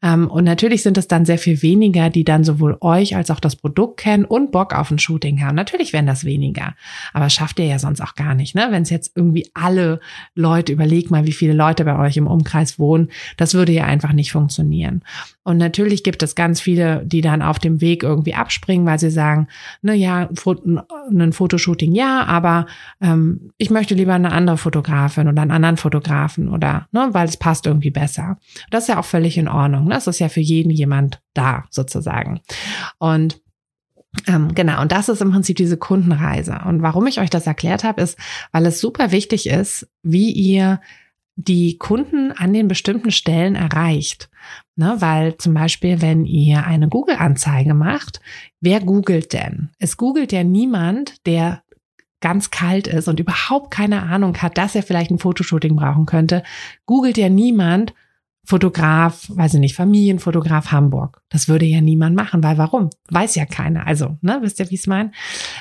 [0.02, 3.40] Ähm, und natürlich sind es dann sehr viel weniger, die dann sowohl euch als auch
[3.40, 5.56] das Produkt kennen und Bock auf ein Shooting haben.
[5.56, 6.74] Natürlich wären das weniger.
[7.12, 8.68] Aber schafft ihr ja sonst auch gar nicht, ne?
[8.70, 10.00] Wenn es jetzt irgendwie alle
[10.34, 14.12] Leute, überlegt mal, wie viele Leute bei euch im Umkreis wohnen, das würde ja einfach
[14.12, 15.02] nicht funktionieren.
[15.44, 19.10] Und natürlich gibt es ganz viele, die dann auf dem Weg irgendwie abspringen, weil sie
[19.10, 19.48] sagen,
[19.82, 20.28] na ja,
[21.10, 22.66] ein Fotoshooting ja, aber
[23.00, 27.36] ähm, ich möchte lieber eine andere Fotografin oder einen anderen Fotografen oder, ne, weil es
[27.36, 28.38] passt irgendwie besser.
[28.70, 29.84] Das ist ja auch völlig in Ordnung.
[29.84, 29.94] Ne?
[29.94, 32.40] Das ist ja für jeden jemand da sozusagen.
[32.98, 33.40] Und
[34.26, 36.60] ähm, genau, und das ist im Prinzip diese Kundenreise.
[36.66, 38.18] Und warum ich euch das erklärt habe, ist,
[38.52, 40.80] weil es super wichtig ist, wie ihr
[41.36, 44.28] die Kunden an den bestimmten Stellen erreicht.
[44.74, 48.20] Ne, weil zum Beispiel, wenn ihr eine Google-Anzeige macht,
[48.60, 49.68] wer googelt denn?
[49.78, 51.62] Es googelt ja niemand, der
[52.22, 56.42] ganz kalt ist und überhaupt keine Ahnung hat, dass er vielleicht ein Fotoshooting brauchen könnte,
[56.86, 57.92] googelt ja niemand
[58.44, 61.22] Fotograf, weiß ich nicht, Familienfotograf Hamburg.
[61.28, 62.90] Das würde ja niemand machen, weil warum?
[63.08, 63.86] Weiß ja keiner.
[63.86, 65.12] Also, ne, wisst ihr, wie ich es meine?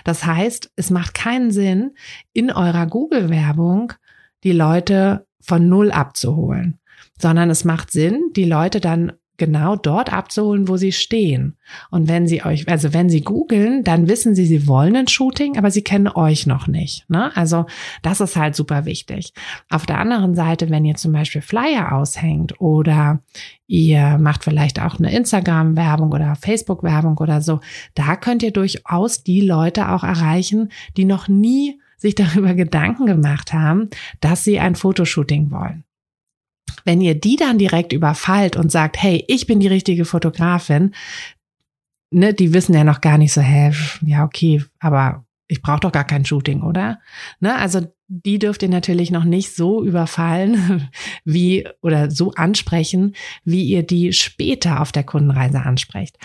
[0.03, 1.91] Das heißt, es macht keinen Sinn,
[2.33, 3.93] in eurer Google-Werbung
[4.43, 6.79] die Leute von null abzuholen,
[7.19, 11.57] sondern es macht Sinn, die Leute dann genau dort abzuholen, wo sie stehen.
[11.89, 15.57] Und wenn sie euch, also wenn sie googeln, dann wissen sie, sie wollen ein Shooting,
[15.57, 17.09] aber sie kennen euch noch nicht.
[17.09, 17.35] Ne?
[17.35, 17.65] Also
[18.03, 19.33] das ist halt super wichtig.
[19.71, 23.23] Auf der anderen Seite, wenn ihr zum Beispiel Flyer aushängt oder
[23.65, 27.61] ihr macht vielleicht auch eine Instagram-Werbung oder Facebook-Werbung oder so,
[27.95, 33.53] da könnt ihr durchaus die Leute auch erreichen, die noch nie sich darüber Gedanken gemacht
[33.53, 35.83] haben, dass sie ein Fotoshooting wollen.
[36.85, 40.93] Wenn ihr die dann direkt überfallt und sagt, hey, ich bin die richtige Fotografin,
[42.11, 45.91] ne, die wissen ja noch gar nicht so, hä, ja, okay, aber ich brauche doch
[45.91, 46.99] gar kein Shooting, oder?
[47.39, 47.81] Ne, also
[48.13, 50.89] die dürft ihr natürlich noch nicht so überfallen
[51.23, 56.17] wie oder so ansprechen, wie ihr die später auf der Kundenreise ansprecht.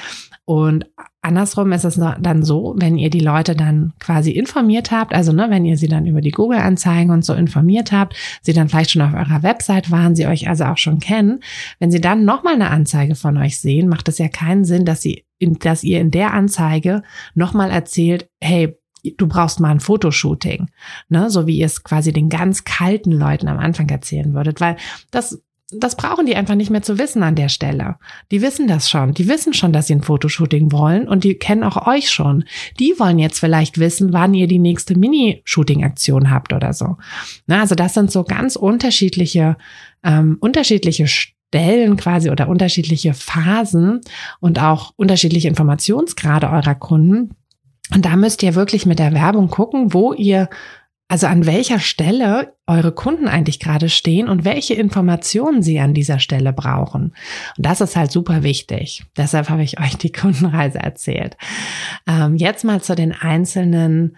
[0.45, 0.87] Und
[1.23, 5.47] andersrum ist es dann so, wenn ihr die Leute dann quasi informiert habt, also ne,
[5.49, 9.03] wenn ihr sie dann über die Google-Anzeigen und so informiert habt, sie dann vielleicht schon
[9.03, 11.39] auf eurer Website waren, sie euch also auch schon kennen,
[11.79, 15.03] wenn sie dann nochmal eine Anzeige von euch sehen, macht es ja keinen Sinn, dass
[15.03, 17.03] sie, in, dass ihr in der Anzeige
[17.35, 18.77] nochmal erzählt, hey,
[19.15, 20.69] du brauchst mal ein Fotoshooting,
[21.09, 24.77] ne, so wie ihr es quasi den ganz kalten Leuten am Anfang erzählen würdet, weil
[25.11, 27.97] das das brauchen die einfach nicht mehr zu wissen an der Stelle.
[28.31, 29.15] Die wissen das schon.
[29.15, 32.45] Die wissen schon, dass sie ein Fotoshooting wollen und die kennen auch euch schon.
[32.79, 36.97] Die wollen jetzt vielleicht wissen, wann ihr die nächste Mini-Shooting-Aktion habt oder so.
[37.47, 39.57] Na, also das sind so ganz unterschiedliche,
[40.05, 44.03] ähm, unterschiedliche Stellen quasi oder unterschiedliche Phasen
[44.39, 47.31] und auch unterschiedliche Informationsgrade eurer Kunden,
[47.95, 50.49] und da müsst ihr wirklich mit der Werbung gucken, wo ihr
[51.09, 56.19] also an welcher Stelle eure Kunden eigentlich gerade stehen und welche Informationen sie an dieser
[56.19, 57.15] Stelle brauchen.
[57.57, 59.05] Und das ist halt super wichtig.
[59.17, 61.37] Deshalb habe ich euch die Kundenreise erzählt.
[62.09, 64.17] Ähm, jetzt mal zu den einzelnen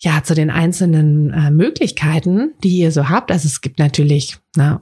[0.00, 3.32] ja, zu den einzelnen äh, Möglichkeiten, die ihr so habt.
[3.32, 4.78] Also es gibt natürlich na,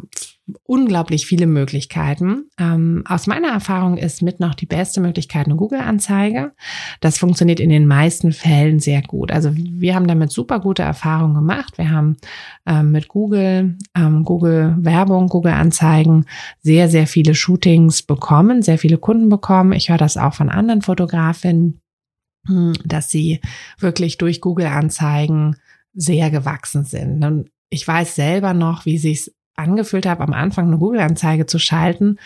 [0.62, 2.50] unglaublich viele Möglichkeiten.
[2.58, 6.52] Ähm, aus meiner Erfahrung ist mit noch die beste Möglichkeit eine Google-Anzeige.
[7.00, 9.32] Das funktioniert in den meisten Fällen sehr gut.
[9.32, 11.78] Also wir haben damit super gute Erfahrungen gemacht.
[11.78, 12.16] Wir haben
[12.64, 16.26] ähm, mit Google, ähm, Google Werbung, Google Anzeigen
[16.60, 19.72] sehr, sehr viele Shootings bekommen, sehr viele Kunden bekommen.
[19.72, 21.80] Ich höre das auch von anderen Fotografinnen,
[22.46, 23.40] hm, dass sie
[23.80, 25.56] wirklich durch Google Anzeigen
[25.92, 27.24] sehr gewachsen sind.
[27.24, 32.18] Und ich weiß selber noch, wie sich's angefühlt habe, am Anfang eine Google-Anzeige zu schalten,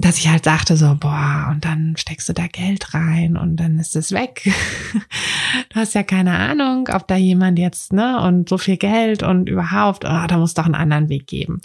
[0.00, 3.78] dass ich halt dachte so, boah, und dann steckst du da Geld rein und dann
[3.78, 4.42] ist es weg.
[5.68, 9.48] du hast ja keine Ahnung, ob da jemand jetzt, ne, und so viel Geld und
[9.48, 11.60] überhaupt, oh, da muss doch einen anderen Weg geben.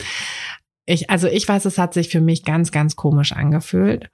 [0.86, 4.10] Ich, also ich weiß, es hat sich für mich ganz, ganz komisch angefühlt.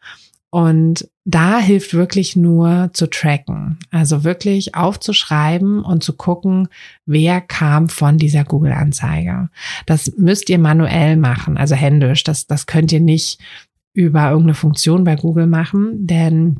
[0.52, 6.68] Und da hilft wirklich nur zu tracken, also wirklich aufzuschreiben und zu gucken,
[7.06, 9.50] wer kam von dieser Google-Anzeige.
[9.86, 12.26] Das müsst ihr manuell machen, also händisch.
[12.26, 13.40] Das, das könnt ihr nicht
[13.94, 16.58] über irgendeine Funktion bei Google machen, denn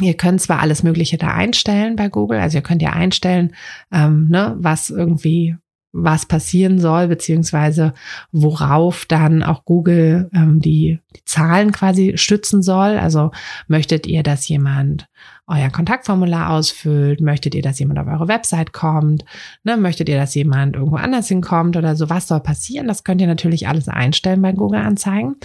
[0.00, 3.56] Ihr könnt zwar alles Mögliche da einstellen bei Google, also ihr könnt ja einstellen,
[3.90, 5.56] ähm, ne, was irgendwie
[6.02, 7.94] was passieren soll, beziehungsweise
[8.32, 12.98] worauf dann auch Google ähm, die, die Zahlen quasi stützen soll.
[12.98, 13.30] Also
[13.66, 15.08] möchtet ihr, dass jemand
[15.48, 17.20] euer Kontaktformular ausfüllt?
[17.20, 19.24] Möchtet ihr, dass jemand auf eure Website kommt?
[19.64, 22.10] Ne, möchtet ihr, dass jemand irgendwo anders hinkommt oder so?
[22.10, 22.86] Was soll passieren?
[22.86, 25.36] Das könnt ihr natürlich alles einstellen bei Google Anzeigen.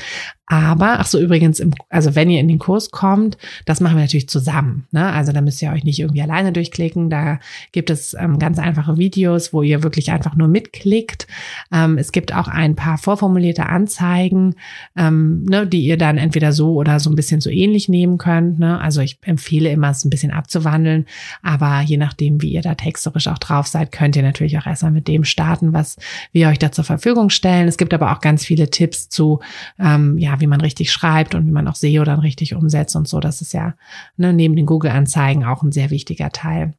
[0.54, 4.04] Aber, ach so, übrigens, im, also wenn ihr in den Kurs kommt, das machen wir
[4.04, 4.86] natürlich zusammen.
[4.92, 5.04] Ne?
[5.12, 7.10] Also da müsst ihr euch nicht irgendwie alleine durchklicken.
[7.10, 7.40] Da
[7.72, 11.26] gibt es ähm, ganz einfache Videos, wo ihr wirklich einfach nur mitklickt.
[11.72, 14.54] Ähm, es gibt auch ein paar vorformulierte Anzeigen,
[14.96, 18.60] ähm, ne, die ihr dann entweder so oder so ein bisschen so ähnlich nehmen könnt.
[18.60, 18.80] Ne?
[18.80, 21.08] Also ich empfehle immer, es ein bisschen abzuwandeln.
[21.42, 24.92] Aber je nachdem, wie ihr da texterisch auch drauf seid, könnt ihr natürlich auch erstmal
[24.92, 25.98] mit dem starten, was
[26.32, 27.68] wir euch da zur Verfügung stellen.
[27.68, 29.40] Es gibt aber auch ganz viele Tipps zu,
[29.80, 33.08] ähm, ja, wie man richtig schreibt und wie man auch SEO dann richtig umsetzt und
[33.08, 33.20] so.
[33.20, 33.76] Das ist ja
[34.18, 36.74] ne, neben den Google-Anzeigen auch ein sehr wichtiger Teil.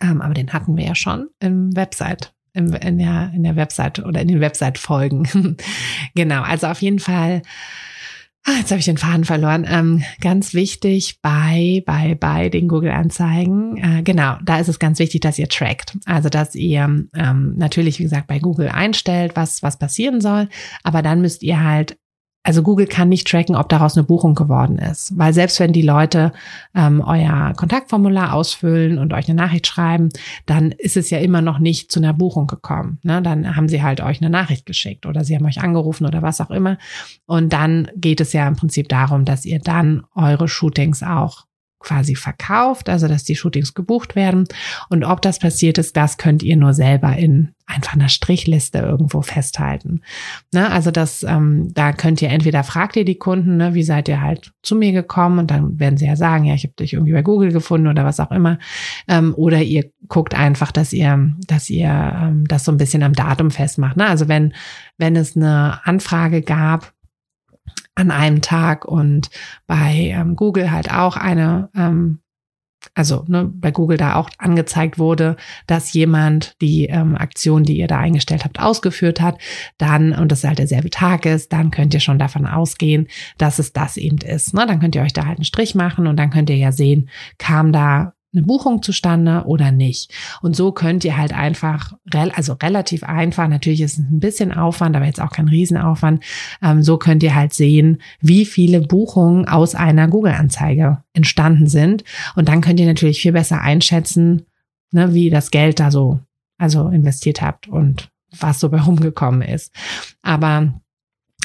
[0.00, 4.22] Ähm, aber den hatten wir ja schon im Website in der, in der Website oder
[4.22, 5.56] in den Website-Folgen.
[6.16, 7.42] genau, also auf jeden Fall
[8.46, 9.66] Ah, jetzt habe ich den Faden verloren.
[9.68, 15.20] Ähm, ganz wichtig bei, bei, bei den Google-Anzeigen, äh, genau, da ist es ganz wichtig,
[15.20, 15.98] dass ihr trackt.
[16.06, 20.48] Also, dass ihr ähm, natürlich, wie gesagt, bei Google einstellt, was, was passieren soll,
[20.82, 21.98] aber dann müsst ihr halt
[22.42, 25.82] also Google kann nicht tracken, ob daraus eine Buchung geworden ist, weil selbst wenn die
[25.82, 26.32] Leute
[26.74, 30.08] ähm, euer Kontaktformular ausfüllen und euch eine Nachricht schreiben,
[30.46, 32.98] dann ist es ja immer noch nicht zu einer Buchung gekommen.
[33.02, 33.20] Ne?
[33.20, 36.40] Dann haben sie halt euch eine Nachricht geschickt oder sie haben euch angerufen oder was
[36.40, 36.78] auch immer.
[37.26, 41.44] Und dann geht es ja im Prinzip darum, dass ihr dann eure Shootings auch
[41.80, 44.44] quasi verkauft, also dass die Shootings gebucht werden.
[44.90, 49.22] Und ob das passiert ist, das könnt ihr nur selber in einfach einer Strichliste irgendwo
[49.22, 50.02] festhalten.
[50.52, 50.70] Ne?
[50.70, 54.20] Also das, ähm, da könnt ihr entweder fragt ihr die Kunden, ne, wie seid ihr
[54.20, 57.12] halt zu mir gekommen und dann werden sie ja sagen, ja, ich habe dich irgendwie
[57.12, 58.58] bei Google gefunden oder was auch immer.
[59.08, 63.14] Ähm, oder ihr guckt einfach, dass ihr, dass ihr ähm, das so ein bisschen am
[63.14, 63.96] Datum festmacht.
[63.96, 64.06] Ne?
[64.06, 64.52] Also wenn,
[64.98, 66.92] wenn es eine Anfrage gab,
[67.94, 69.30] an einem Tag und
[69.66, 72.20] bei ähm, Google halt auch eine, ähm,
[72.94, 77.88] also ne, bei Google da auch angezeigt wurde, dass jemand die ähm, Aktion, die ihr
[77.88, 79.38] da eingestellt habt, ausgeführt hat,
[79.76, 83.72] dann, und das halt derselbe Tag ist, dann könnt ihr schon davon ausgehen, dass es
[83.72, 84.54] das eben ist.
[84.54, 84.66] Ne?
[84.66, 87.10] Dann könnt ihr euch da halt einen Strich machen und dann könnt ihr ja sehen,
[87.38, 90.12] kam da eine Buchung zustande oder nicht.
[90.40, 94.94] Und so könnt ihr halt einfach, also relativ einfach, natürlich ist es ein bisschen Aufwand,
[94.94, 96.22] aber jetzt auch kein Riesenaufwand,
[96.62, 102.04] ähm, so könnt ihr halt sehen, wie viele Buchungen aus einer Google-Anzeige entstanden sind.
[102.36, 104.46] Und dann könnt ihr natürlich viel besser einschätzen,
[104.92, 106.20] ne, wie das Geld da so,
[106.58, 109.72] also investiert habt und was so bei rumgekommen ist.
[110.22, 110.79] Aber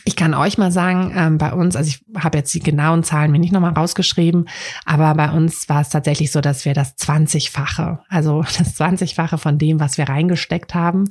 [0.05, 3.31] ich kann euch mal sagen, ähm, bei uns, also ich habe jetzt die genauen Zahlen
[3.31, 4.47] mir nicht nochmal rausgeschrieben,
[4.85, 9.57] aber bei uns war es tatsächlich so, dass wir das 20-fache, also das 20-fache von
[9.57, 11.05] dem, was wir reingesteckt haben,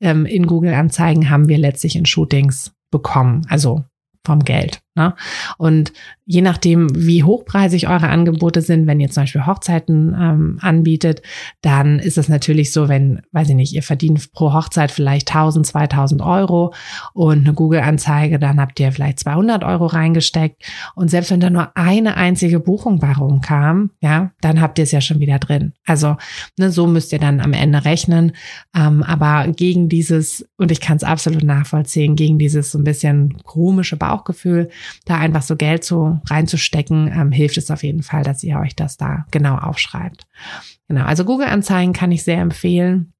[0.00, 3.84] ähm, in Google-Anzeigen haben wir letztlich in Shootings bekommen, also
[4.24, 4.80] vom Geld.
[4.98, 5.14] Ne?
[5.58, 5.92] Und
[6.26, 11.22] je nachdem, wie hochpreisig eure Angebote sind, wenn ihr zum Beispiel Hochzeiten ähm, anbietet,
[11.62, 15.66] dann ist es natürlich so, wenn, weiß ich nicht, ihr verdient pro Hochzeit vielleicht 1000,
[15.66, 16.74] 2000 Euro
[17.14, 20.62] und eine Google-Anzeige, dann habt ihr vielleicht 200 Euro reingesteckt.
[20.96, 24.90] Und selbst wenn da nur eine einzige Buchung bei rumkam, ja, dann habt ihr es
[24.90, 25.72] ja schon wieder drin.
[25.86, 26.16] Also
[26.58, 28.32] ne, so müsst ihr dann am Ende rechnen.
[28.76, 33.38] Ähm, aber gegen dieses, und ich kann es absolut nachvollziehen, gegen dieses so ein bisschen
[33.44, 34.68] komische Bauchgefühl,
[35.04, 38.76] da einfach so Geld zu reinzustecken, ähm, hilft es auf jeden Fall, dass ihr euch
[38.76, 40.26] das da genau aufschreibt.
[40.88, 43.12] Genau, also Google-Anzeigen kann ich sehr empfehlen.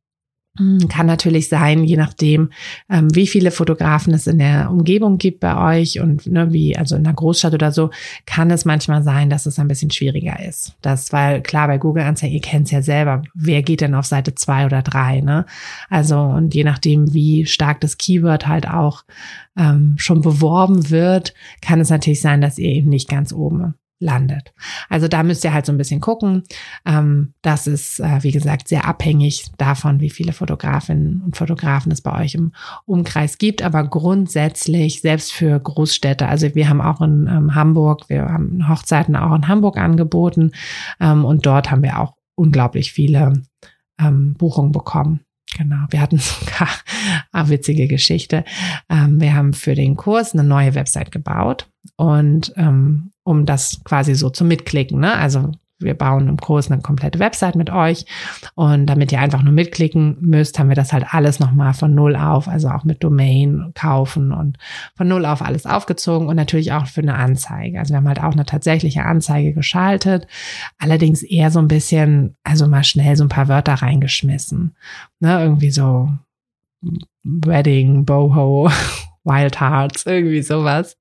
[0.59, 2.51] Hm, kann natürlich sein, je nachdem,
[2.91, 6.97] ähm, wie viele Fotografen es in der Umgebung gibt bei euch und ne, wie, also
[6.97, 7.91] in einer Großstadt oder so,
[8.27, 10.77] kann es manchmal sein, dass es ein bisschen schwieriger ist.
[10.83, 14.07] Das, weil klar, bei Google Anzeigen, ihr kennt es ja selber, wer geht denn auf
[14.07, 15.47] Seite zwei oder drei, ne?
[15.89, 19.05] Also, und je nachdem, wie stark das Keyword halt auch
[19.57, 24.53] ähm, schon beworben wird, kann es natürlich sein, dass ihr eben nicht ganz oben landet.
[24.89, 26.45] Also da müsst ihr halt so ein bisschen gucken.
[26.87, 32.01] Ähm, das ist, äh, wie gesagt, sehr abhängig davon, wie viele Fotografinnen und Fotografen es
[32.01, 32.53] bei euch im
[32.87, 33.63] Umkreis gibt.
[33.63, 39.17] Aber grundsätzlich, selbst für Großstädte, also wir haben auch in ähm, Hamburg, wir haben Hochzeiten
[39.17, 40.53] auch in Hamburg angeboten
[41.01, 43.43] ähm, und dort haben wir auch unglaublich viele
[44.01, 45.28] Buchungen bekommen.
[45.59, 46.69] Genau, wir hatten sogar
[47.33, 48.45] eine witzige Geschichte.
[48.89, 54.15] Ähm, wir haben für den Kurs eine neue Website gebaut und ähm, um das quasi
[54.15, 55.15] so zu mitklicken, ne?
[55.17, 58.05] Also wir bauen im Kurs eine komplette Website mit euch
[58.55, 62.17] und damit ihr einfach nur mitklicken müsst, haben wir das halt alles nochmal von null
[62.17, 64.59] auf, also auch mit Domain kaufen und
[64.97, 67.79] von null auf alles aufgezogen und natürlich auch für eine Anzeige.
[67.79, 70.27] Also wir haben halt auch eine tatsächliche Anzeige geschaltet,
[70.79, 74.75] allerdings eher so ein bisschen, also mal schnell so ein paar Wörter reingeschmissen,
[75.21, 76.11] ne, irgendwie so
[77.23, 78.71] Wedding, Boho,
[79.25, 80.97] Wild Hearts, irgendwie sowas.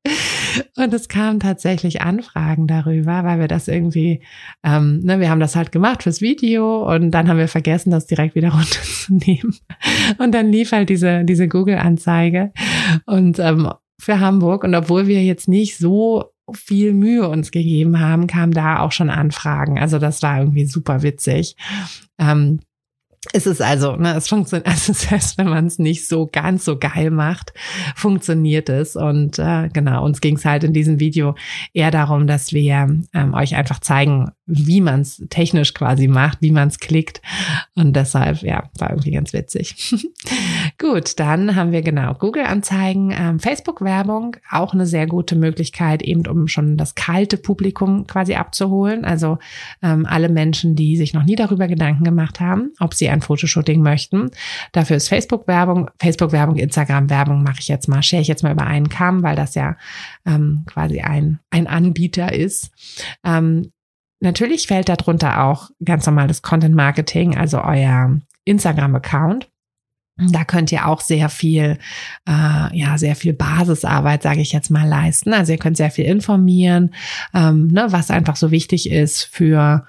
[0.75, 4.21] Und es kamen tatsächlich Anfragen darüber, weil wir das irgendwie,
[4.63, 8.07] ähm, ne, wir haben das halt gemacht fürs Video und dann haben wir vergessen, das
[8.07, 9.55] direkt wieder runterzunehmen.
[10.17, 12.51] Und dann lief halt diese, diese Google-Anzeige
[13.05, 14.63] und ähm, für Hamburg.
[14.63, 19.09] Und obwohl wir jetzt nicht so viel Mühe uns gegeben haben, kamen da auch schon
[19.09, 19.79] Anfragen.
[19.79, 21.55] Also das war irgendwie super witzig.
[22.17, 22.59] Ähm,
[23.33, 26.77] es ist also, ne, es funktioniert, also selbst wenn man es nicht so ganz so
[26.77, 27.53] geil macht,
[27.95, 28.95] funktioniert es.
[28.95, 31.35] Und äh, genau, uns ging es halt in diesem Video
[31.73, 36.51] eher darum, dass wir ähm, euch einfach zeigen, wie man es technisch quasi macht, wie
[36.51, 37.21] man es klickt.
[37.75, 39.93] Und deshalb, ja, war irgendwie ganz witzig.
[40.79, 46.47] Gut, dann haben wir genau Google-Anzeigen, ähm, Facebook-Werbung, auch eine sehr gute Möglichkeit, eben um
[46.47, 49.03] schon das kalte Publikum quasi abzuholen.
[49.03, 49.37] Also
[49.83, 53.81] ähm, alle Menschen, die sich noch nie darüber Gedanken gemacht haben, ob sie ein Fotoshooting
[53.81, 54.31] möchten.
[54.71, 58.87] Dafür ist Facebook-Werbung, Facebook-Werbung, Instagram-Werbung mache ich jetzt mal, share ich jetzt mal über einen
[58.87, 59.75] Kamm, weil das ja
[60.25, 62.71] ähm, quasi ein, ein Anbieter ist.
[63.25, 63.71] Ähm,
[64.19, 69.49] Natürlich fällt darunter auch ganz normales Content Marketing, also euer Instagram-Account.
[70.19, 71.77] Da könnt ihr auch sehr viel,
[72.27, 75.31] äh, ja, sehr viel Basisarbeit, sage ich jetzt mal, leisten.
[75.33, 76.95] Also ihr könnt sehr viel informieren,
[77.35, 79.85] ähm, ne, was einfach so wichtig ist für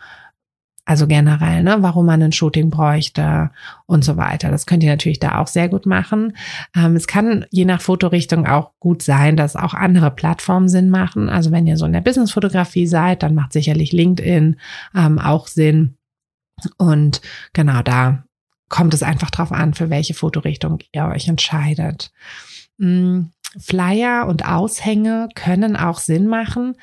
[0.89, 3.51] also generell, ne, warum man ein Shooting bräuchte
[3.85, 4.51] und so weiter.
[4.51, 6.35] Das könnt ihr natürlich da auch sehr gut machen.
[6.75, 11.29] Ähm, es kann je nach Fotorichtung auch gut sein, dass auch andere Plattformen Sinn machen.
[11.29, 14.57] Also wenn ihr so in der Businessfotografie seid, dann macht sicherlich LinkedIn
[14.95, 15.99] ähm, auch Sinn.
[16.79, 17.21] Und
[17.53, 18.25] genau da
[18.71, 22.13] kommt es einfach drauf an, für welche Fotorichtung ihr euch entscheidet.
[22.79, 23.25] Mm,
[23.59, 26.77] Flyer und Aushänge können auch Sinn machen.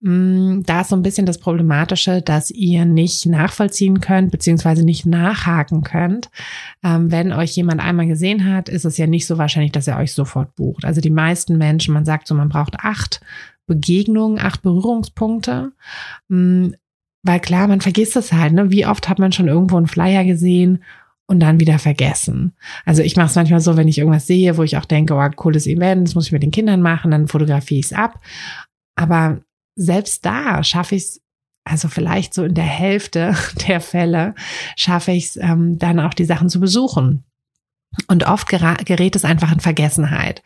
[0.00, 5.06] Mm, da ist so ein bisschen das Problematische, dass ihr nicht nachvollziehen könnt, beziehungsweise nicht
[5.06, 6.30] nachhaken könnt.
[6.82, 9.98] Ähm, wenn euch jemand einmal gesehen hat, ist es ja nicht so wahrscheinlich, dass er
[9.98, 10.84] euch sofort bucht.
[10.84, 13.20] Also die meisten Menschen, man sagt so, man braucht acht
[13.66, 15.72] Begegnungen, acht Berührungspunkte.
[16.28, 16.70] Mm,
[17.22, 18.70] weil klar, man vergisst es halt, ne?
[18.70, 20.82] Wie oft hat man schon irgendwo einen Flyer gesehen
[21.26, 22.54] und dann wieder vergessen.
[22.84, 25.30] Also ich mache es manchmal so, wenn ich irgendwas sehe, wo ich auch denke, oh,
[25.36, 28.20] cooles Event, das muss ich mit den Kindern machen, dann fotografiere ich es ab.
[28.96, 29.40] Aber
[29.76, 31.20] selbst da schaffe ich es,
[31.66, 33.34] also vielleicht so in der Hälfte
[33.68, 34.34] der Fälle,
[34.76, 37.24] schaffe ich es ähm, dann auch die Sachen zu besuchen.
[38.08, 40.42] Und oft gerät es einfach in Vergessenheit.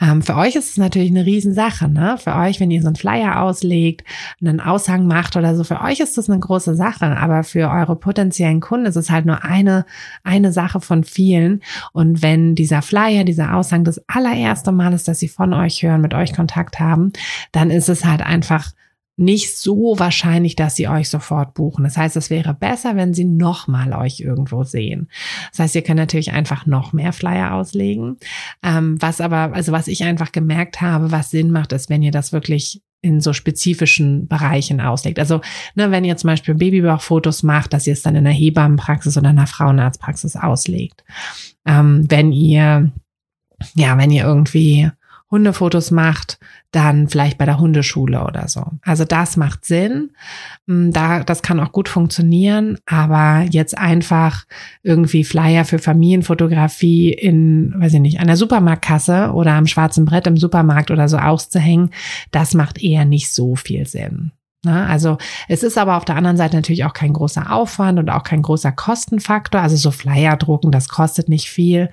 [0.00, 2.16] Ähm, für euch ist es natürlich eine Riesensache, ne?
[2.18, 4.04] Für euch, wenn ihr so einen Flyer auslegt,
[4.40, 7.16] einen Aushang macht oder so, für euch ist das eine große Sache.
[7.16, 9.84] Aber für eure potenziellen Kunden ist es halt nur eine,
[10.24, 11.62] eine Sache von vielen.
[11.92, 16.00] Und wenn dieser Flyer, dieser Aushang das allererste Mal ist, dass sie von euch hören,
[16.00, 17.12] mit euch Kontakt haben,
[17.52, 18.72] dann ist es halt einfach
[19.16, 21.84] nicht so wahrscheinlich, dass sie euch sofort buchen.
[21.84, 25.08] Das heißt, es wäre besser, wenn sie nochmal euch irgendwo sehen.
[25.50, 28.16] Das heißt, ihr könnt natürlich einfach noch mehr Flyer auslegen.
[28.62, 32.10] Ähm, was aber, also was ich einfach gemerkt habe, was Sinn macht, ist, wenn ihr
[32.10, 35.18] das wirklich in so spezifischen Bereichen auslegt.
[35.18, 35.40] Also,
[35.74, 39.30] ne, wenn ihr zum Beispiel Babybauchfotos macht, dass ihr es dann in einer Hebammenpraxis oder
[39.30, 41.04] einer Frauenarztpraxis auslegt.
[41.66, 42.92] Ähm, wenn ihr,
[43.74, 44.90] ja, wenn ihr irgendwie
[45.32, 46.38] Hundefotos macht,
[46.70, 48.64] dann vielleicht bei der Hundeschule oder so.
[48.82, 50.10] Also das macht Sinn.
[50.66, 54.44] Mm, da, das kann auch gut funktionieren, aber jetzt einfach
[54.82, 60.36] irgendwie Flyer für Familienfotografie in, weiß ich nicht, einer Supermarktkasse oder am schwarzen Brett im
[60.36, 61.90] Supermarkt oder so auszuhängen,
[62.30, 64.32] das macht eher nicht so viel Sinn.
[64.64, 64.86] Ne?
[64.86, 65.18] Also
[65.48, 68.42] es ist aber auf der anderen Seite natürlich auch kein großer Aufwand und auch kein
[68.42, 69.60] großer Kostenfaktor.
[69.60, 71.90] Also so Flyer drucken, das kostet nicht viel.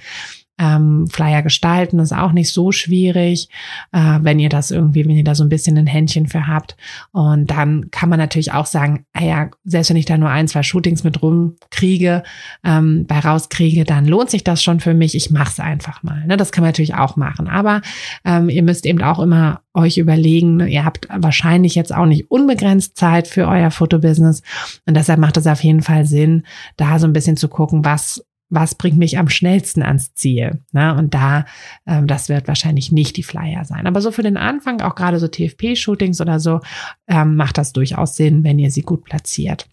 [0.59, 3.49] Ähm, Flyer gestalten ist auch nicht so schwierig,
[3.91, 6.75] äh, wenn ihr das irgendwie, wenn ihr da so ein bisschen ein Händchen für habt.
[7.11, 10.47] Und dann kann man natürlich auch sagen, ah ja, selbst wenn ich da nur ein,
[10.47, 12.23] zwei Shootings mit rumkriege,
[12.63, 15.15] ähm, bei rauskriege, dann lohnt sich das schon für mich.
[15.15, 16.25] Ich mache es einfach mal.
[16.27, 16.37] Ne?
[16.37, 17.47] Das kann man natürlich auch machen.
[17.47, 17.81] Aber
[18.25, 20.67] ähm, ihr müsst eben auch immer euch überlegen, ne?
[20.67, 24.41] ihr habt wahrscheinlich jetzt auch nicht unbegrenzt Zeit für euer Fotobusiness.
[24.85, 26.43] Und deshalb macht es auf jeden Fall Sinn,
[26.77, 30.61] da so ein bisschen zu gucken, was was bringt mich am schnellsten ans Ziel?
[30.71, 30.95] Ne?
[30.95, 31.45] Und da,
[31.85, 33.87] ähm, das wird wahrscheinlich nicht die Flyer sein.
[33.87, 36.59] Aber so für den Anfang, auch gerade so TFP-Shootings oder so,
[37.07, 39.67] ähm, macht das durchaus Sinn, wenn ihr sie gut platziert.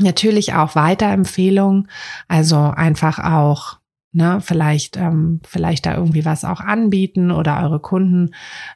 [0.00, 1.88] Natürlich auch Weiterempfehlungen,
[2.28, 3.78] also einfach auch
[4.14, 8.30] ne, vielleicht, ähm, vielleicht da irgendwie was auch anbieten oder eure Kunden,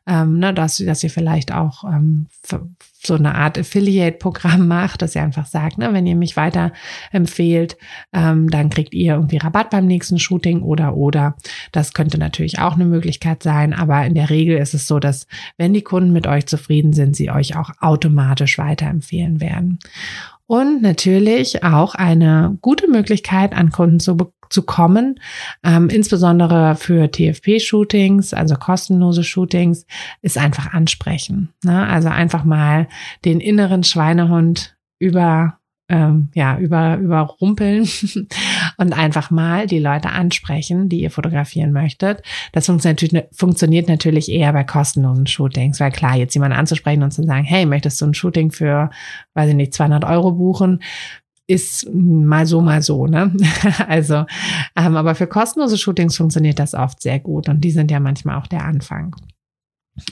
[0.07, 5.23] ähm, ne, dass, dass ihr vielleicht auch ähm, so eine Art Affiliate-Programm macht, dass ihr
[5.23, 6.73] einfach sagt, ne, wenn ihr mich weiter
[7.13, 7.79] empfehlt,
[8.13, 11.37] ähm, dann kriegt ihr irgendwie Rabatt beim nächsten Shooting oder oder.
[11.73, 15.27] Das könnte natürlich auch eine Möglichkeit sein, aber in der Regel ist es so, dass
[15.57, 19.79] wenn die Kunden mit euch zufrieden sind, sie euch auch automatisch weiterempfehlen werden.
[20.49, 24.17] Und natürlich auch eine gute Möglichkeit, an Kunden zu,
[24.49, 25.21] zu kommen,
[25.63, 29.85] ähm, insbesondere für TFP-Shootings, also kostenlose Shootings,
[30.23, 31.51] ist einfach ansprechen.
[31.63, 31.87] Ne?
[31.87, 32.89] Also einfach mal
[33.27, 35.59] den inneren Schweinehund über
[35.91, 37.89] ähm, ja, über, überrumpeln
[38.79, 42.23] und einfach mal die Leute ansprechen, die ihr fotografieren möchtet.
[42.53, 47.25] Das funktioniert, funktioniert natürlich eher bei kostenlosen Shootings, weil klar, jetzt jemanden anzusprechen und zu
[47.25, 48.91] sagen, hey, möchtest du ein Shooting für,
[49.35, 50.81] weiß ich nicht, 200 Euro buchen?
[51.51, 53.35] ist mal so, mal so, ne?
[53.89, 54.27] Also,
[54.77, 58.37] ähm, aber für kostenlose Shootings funktioniert das oft sehr gut und die sind ja manchmal
[58.37, 59.17] auch der Anfang.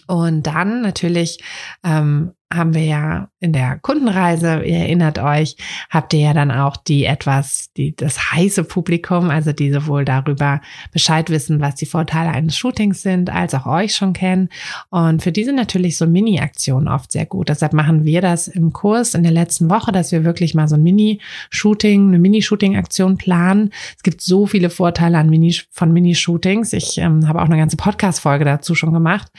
[0.06, 1.38] Und dann natürlich
[1.84, 5.56] ähm, haben wir ja in der Kundenreise, ihr erinnert euch,
[5.90, 10.60] habt ihr ja dann auch die etwas, die, das heiße Publikum, also die sowohl darüber
[10.92, 14.48] Bescheid wissen, was die Vorteile eines Shootings sind, als auch euch schon kennen.
[14.90, 17.48] Und für diese natürlich so Mini-Aktionen oft sehr gut.
[17.48, 20.76] Deshalb machen wir das im Kurs in der letzten Woche, dass wir wirklich mal so
[20.76, 23.70] ein Mini-Shooting, eine Mini-Shooting-Aktion planen.
[23.96, 26.72] Es gibt so viele Vorteile an Mini, von Mini-Shootings.
[26.72, 29.32] Ich ähm, habe auch eine ganze Podcast-Folge dazu schon gemacht.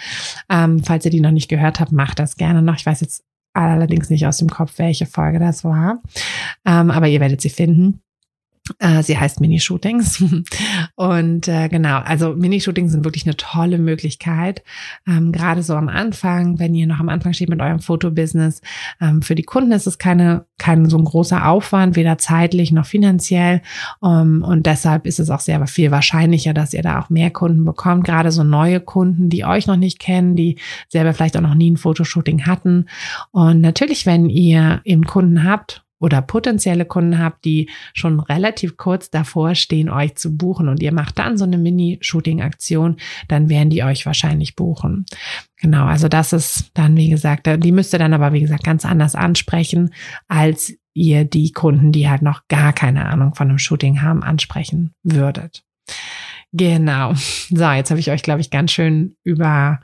[0.49, 2.75] Ähm, falls ihr die noch nicht gehört habt, macht das gerne noch.
[2.75, 3.23] Ich weiß weiß jetzt
[3.53, 6.01] allerdings nicht aus dem Kopf, welche Folge das war.
[6.65, 8.01] Ähm, aber ihr werdet sie finden.
[8.79, 10.23] Äh, sie heißt Mini-Shootings.
[10.95, 14.63] Und äh, genau, also Mini-Shootings sind wirklich eine tolle Möglichkeit.
[15.07, 18.61] Ähm, Gerade so am Anfang, wenn ihr noch am Anfang steht mit eurem Fotobusiness.
[19.01, 22.85] Ähm, für die Kunden ist es keine, kein so ein großer Aufwand, weder zeitlich noch
[22.85, 23.61] finanziell.
[23.99, 27.65] Um, und deshalb ist es auch sehr viel wahrscheinlicher, dass ihr da auch mehr Kunden
[27.65, 28.03] bekommt.
[28.03, 30.57] Gerade so neue Kunden, die euch noch nicht kennen, die
[30.89, 32.85] selber vielleicht auch noch nie ein Fotoshooting hatten.
[33.31, 39.09] Und natürlich, wenn ihr eben Kunden habt, oder potenzielle Kunden habt, die schon relativ kurz
[39.09, 43.83] davor stehen, euch zu buchen und ihr macht dann so eine Mini-Shooting-Aktion, dann werden die
[43.83, 45.05] euch wahrscheinlich buchen.
[45.59, 48.85] Genau, also das ist dann, wie gesagt, die müsst ihr dann aber, wie gesagt, ganz
[48.85, 49.93] anders ansprechen,
[50.27, 54.93] als ihr die Kunden, die halt noch gar keine Ahnung von einem Shooting haben, ansprechen
[55.03, 55.63] würdet.
[56.53, 57.13] Genau.
[57.13, 59.79] So, jetzt habe ich euch, glaube ich, ganz schön über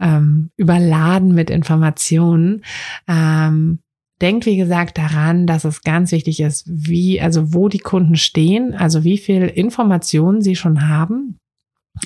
[0.00, 2.64] ähm, überladen mit Informationen.
[3.06, 3.80] Ähm,
[4.20, 8.74] Denkt, wie gesagt, daran, dass es ganz wichtig ist, wie, also wo die Kunden stehen,
[8.74, 11.38] also wie viel Informationen sie schon haben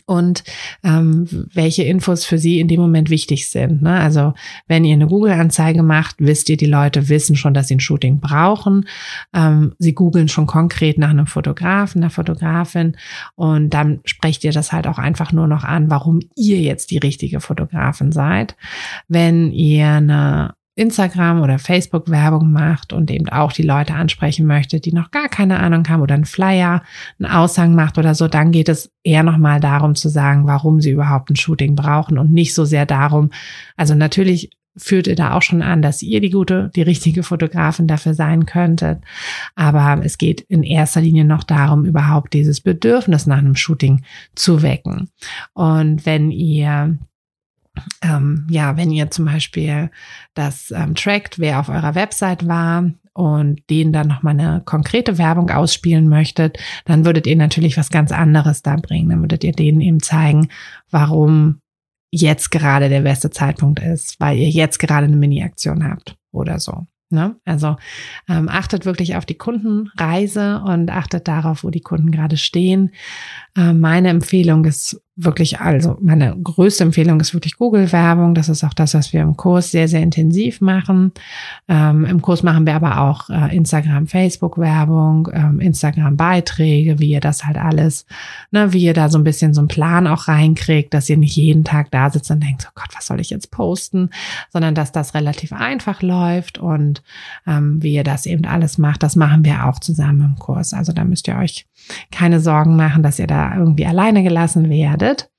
[0.06, 0.44] und
[0.82, 3.82] ähm, welche Infos für sie in dem Moment wichtig sind.
[3.82, 3.98] Ne?
[3.98, 4.34] Also
[4.66, 8.20] wenn ihr eine Google-Anzeige macht, wisst ihr, die Leute wissen schon, dass sie ein Shooting
[8.20, 8.86] brauchen.
[9.34, 12.96] Ähm, sie googeln schon konkret nach einem Fotografen, einer Fotografin
[13.34, 16.98] und dann sprecht ihr das halt auch einfach nur noch an, warum ihr jetzt die
[16.98, 18.56] richtige Fotografin seid.
[19.08, 24.80] Wenn ihr eine Instagram oder Facebook Werbung macht und eben auch die Leute ansprechen möchte,
[24.80, 26.82] die noch gar keine Ahnung haben oder einen Flyer,
[27.18, 30.90] einen Aushang macht oder so, dann geht es eher nochmal darum zu sagen, warum sie
[30.90, 33.30] überhaupt ein Shooting brauchen und nicht so sehr darum,
[33.76, 37.86] also natürlich führt ihr da auch schon an, dass ihr die gute, die richtige Fotografin
[37.86, 38.98] dafür sein könntet.
[39.54, 44.02] Aber es geht in erster Linie noch darum, überhaupt dieses Bedürfnis nach einem Shooting
[44.34, 45.10] zu wecken.
[45.52, 46.98] Und wenn ihr
[48.02, 49.90] ähm, ja, wenn ihr zum Beispiel
[50.34, 55.50] das ähm, trackt, wer auf eurer Website war und denen dann nochmal eine konkrete Werbung
[55.50, 59.08] ausspielen möchtet, dann würdet ihr natürlich was ganz anderes da bringen.
[59.10, 60.48] Dann würdet ihr denen eben zeigen,
[60.90, 61.60] warum
[62.10, 66.86] jetzt gerade der beste Zeitpunkt ist, weil ihr jetzt gerade eine Mini-Aktion habt oder so.
[67.10, 67.36] Ne?
[67.44, 67.76] Also
[68.28, 72.90] ähm, achtet wirklich auf die Kundenreise und achtet darauf, wo die Kunden gerade stehen.
[73.56, 78.34] Äh, meine Empfehlung ist wirklich, also meine größte Empfehlung ist wirklich Google-Werbung.
[78.34, 81.12] Das ist auch das, was wir im Kurs sehr, sehr intensiv machen.
[81.68, 87.44] Ähm, Im Kurs machen wir aber auch äh, Instagram, Facebook-Werbung, ähm, Instagram-Beiträge, wie ihr das
[87.44, 88.06] halt alles,
[88.50, 91.36] ne, wie ihr da so ein bisschen so einen Plan auch reinkriegt, dass ihr nicht
[91.36, 94.10] jeden Tag da sitzt und denkt, oh Gott, was soll ich jetzt posten,
[94.52, 97.04] sondern dass das relativ einfach läuft und
[97.46, 100.72] ähm, wie ihr das eben alles macht, das machen wir auch zusammen im Kurs.
[100.72, 101.66] Also da müsst ihr euch
[102.10, 105.30] keine Sorgen machen, dass ihr da irgendwie alleine gelassen werdet.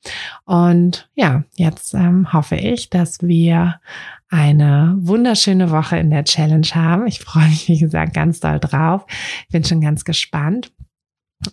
[0.46, 3.80] Und ja, jetzt ähm, hoffe ich, dass wir
[4.30, 7.08] eine wunderschöne Woche in der Challenge haben.
[7.08, 9.06] Ich freue mich, wie gesagt, ganz doll drauf.
[9.44, 10.72] Ich bin schon ganz gespannt.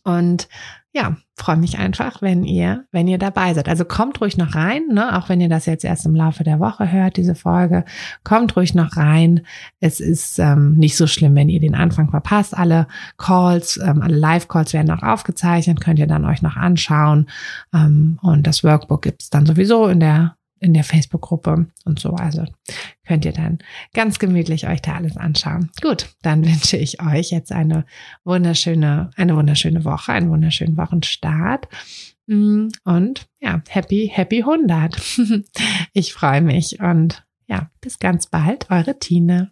[0.05, 0.49] Und
[0.95, 3.68] ja, freue mich einfach, wenn ihr, wenn ihr dabei seid.
[3.68, 5.16] Also kommt ruhig noch rein, ne?
[5.16, 7.85] auch wenn ihr das jetzt erst im Laufe der Woche hört, diese Folge.
[8.24, 9.47] Kommt ruhig noch rein.
[9.80, 12.57] Es ist ähm, nicht so schlimm, wenn ihr den Anfang verpasst.
[12.57, 17.26] Alle Calls, ähm, alle Live-Calls werden auch aufgezeichnet, könnt ihr dann euch noch anschauen.
[17.72, 22.10] Ähm, und das Workbook gibt's dann sowieso in der in der Facebook-Gruppe und so.
[22.10, 22.44] Also
[23.06, 23.58] könnt ihr dann
[23.94, 25.70] ganz gemütlich euch da alles anschauen.
[25.80, 27.84] Gut, dann wünsche ich euch jetzt eine
[28.24, 31.68] wunderschöne, eine wunderschöne Woche, einen wunderschönen Wochenstart.
[32.26, 34.96] Mm, und ja, happy, happy 100.
[35.92, 39.51] Ich freue mich und ja, bis ganz bald, eure Tine.